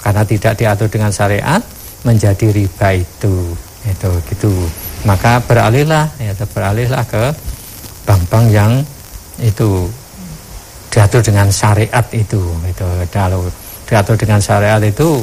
karena 0.05 0.21
tidak 0.29 0.53
diatur 0.61 0.93
dengan 0.93 1.09
syariat 1.09 1.65
menjadi 2.05 2.53
riba 2.53 2.93
itu 2.93 3.57
itu 3.89 4.11
gitu. 4.29 4.53
Maka 5.09 5.41
beralihlah 5.49 6.13
ya 6.21 6.37
beralihlah 6.37 7.09
ke 7.09 7.33
bank-bank 8.05 8.47
yang 8.53 8.73
itu 9.41 9.89
diatur 10.97 11.21
dengan 11.21 11.53
syariat 11.53 12.07
itu 12.17 12.41
itu 12.65 12.87
kalau 13.13 13.45
diatur 13.85 14.17
dengan 14.17 14.41
syariat 14.41 14.81
itu 14.81 15.21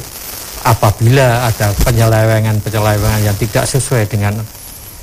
apabila 0.62 1.50
ada 1.50 1.74
penyelewengan-penyelewengan 1.82 3.26
yang 3.26 3.34
tidak 3.42 3.66
sesuai 3.66 4.06
dengan 4.06 4.38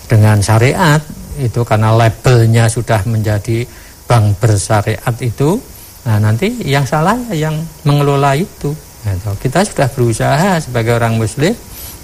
dengan 0.07 0.39
syariat 0.39 1.03
itu 1.43 1.67
karena 1.67 1.91
labelnya 1.91 2.71
sudah 2.71 3.03
menjadi 3.03 3.67
bank 4.07 4.39
bersyariat 4.39 5.15
itu 5.19 5.59
nah 6.07 6.23
nanti 6.23 6.63
yang 6.63 6.87
salah 6.87 7.19
yang 7.35 7.59
mengelola 7.83 8.39
itu 8.39 8.71
nah, 9.03 9.35
kita 9.43 9.67
sudah 9.67 9.91
berusaha 9.91 10.63
sebagai 10.63 10.95
orang 10.95 11.19
muslim 11.19 11.51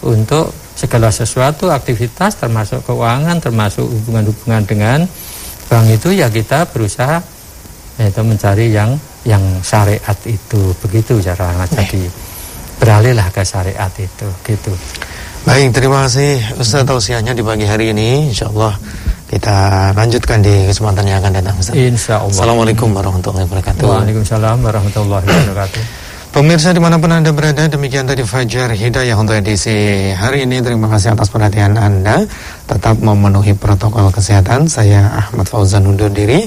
untuk 0.02 0.50
segala 0.74 1.14
sesuatu 1.14 1.70
aktivitas 1.70 2.34
termasuk 2.34 2.82
keuangan 2.82 3.38
termasuk 3.38 3.86
hubungan-hubungan 3.86 4.62
dengan 4.66 4.98
bank 5.70 5.86
itu 5.86 6.18
ya 6.18 6.26
kita 6.26 6.66
berusaha 6.66 7.35
yaitu 7.96 8.20
mencari 8.24 8.72
yang 8.72 8.96
yang 9.24 9.42
syariat 9.60 10.18
itu. 10.24 10.72
Begitu 10.84 11.20
cara 11.20 11.52
jadi 11.68 12.02
beralihlah 12.76 13.28
ke 13.32 13.42
syariat 13.42 13.92
itu. 13.96 14.28
Gitu. 14.44 14.72
Baik 15.46 15.72
terima 15.72 16.06
kasih 16.06 16.42
Ustaz 16.58 16.82
tausiahnya 16.82 17.32
di 17.32 17.42
pagi 17.42 17.64
hari 17.68 17.90
ini. 17.94 18.30
Insyaallah 18.30 18.74
kita 19.26 19.90
lanjutkan 19.98 20.38
di 20.42 20.70
kesempatan 20.70 21.04
yang 21.06 21.18
akan 21.22 21.32
datang 21.42 21.56
Ustaz. 21.58 21.74
Insyaallah. 21.74 22.32
Assalamualaikum 22.32 22.92
warahmatullahi 22.94 23.46
wabarakatuh. 23.48 23.84
Waalaikumsalam 23.84 24.56
warahmatullahi 24.62 25.26
wabarakatuh 25.26 26.05
Pemirsa 26.36 26.76
di 26.76 26.84
mana 26.84 27.00
pun 27.00 27.08
Anda 27.08 27.32
berada, 27.32 27.64
demikian 27.64 28.04
tadi 28.04 28.20
Fajar 28.20 28.68
Hidayah 28.68 29.16
untuk 29.16 29.40
edisi 29.40 30.12
hari 30.12 30.44
ini. 30.44 30.60
Terima 30.60 30.84
kasih 30.84 31.16
atas 31.16 31.32
perhatian 31.32 31.80
Anda. 31.80 32.28
Tetap 32.68 33.00
memenuhi 33.00 33.56
protokol 33.56 34.12
kesehatan. 34.12 34.68
Saya 34.68 35.16
Ahmad 35.16 35.48
Fauzan 35.48 35.88
undur 35.88 36.12
diri. 36.12 36.44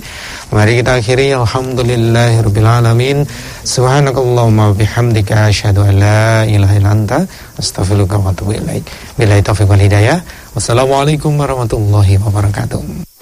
Mari 0.53 0.85
kita 0.85 1.01
akhiri. 1.01 1.33
Alhamdulillahirrabbilalamin. 1.33 3.25
Subhanakallahumma 3.65 4.77
bihamdika 4.77 5.49
asyhadu 5.49 5.81
an 5.81 5.97
la 5.97 6.45
ilaha 6.45 6.73
illa 6.77 6.93
anta 6.93 7.25
astaghfiruka 7.57 8.21
wa 8.21 8.29
atubu. 8.29 8.61
Billahi 9.17 9.41
taufiq 9.41 9.65
wal 9.65 9.81
hidayah. 9.81 10.21
Wassalamualaikum 10.53 11.33
warahmatullahi 11.33 12.21
wabarakatuh. 12.21 13.18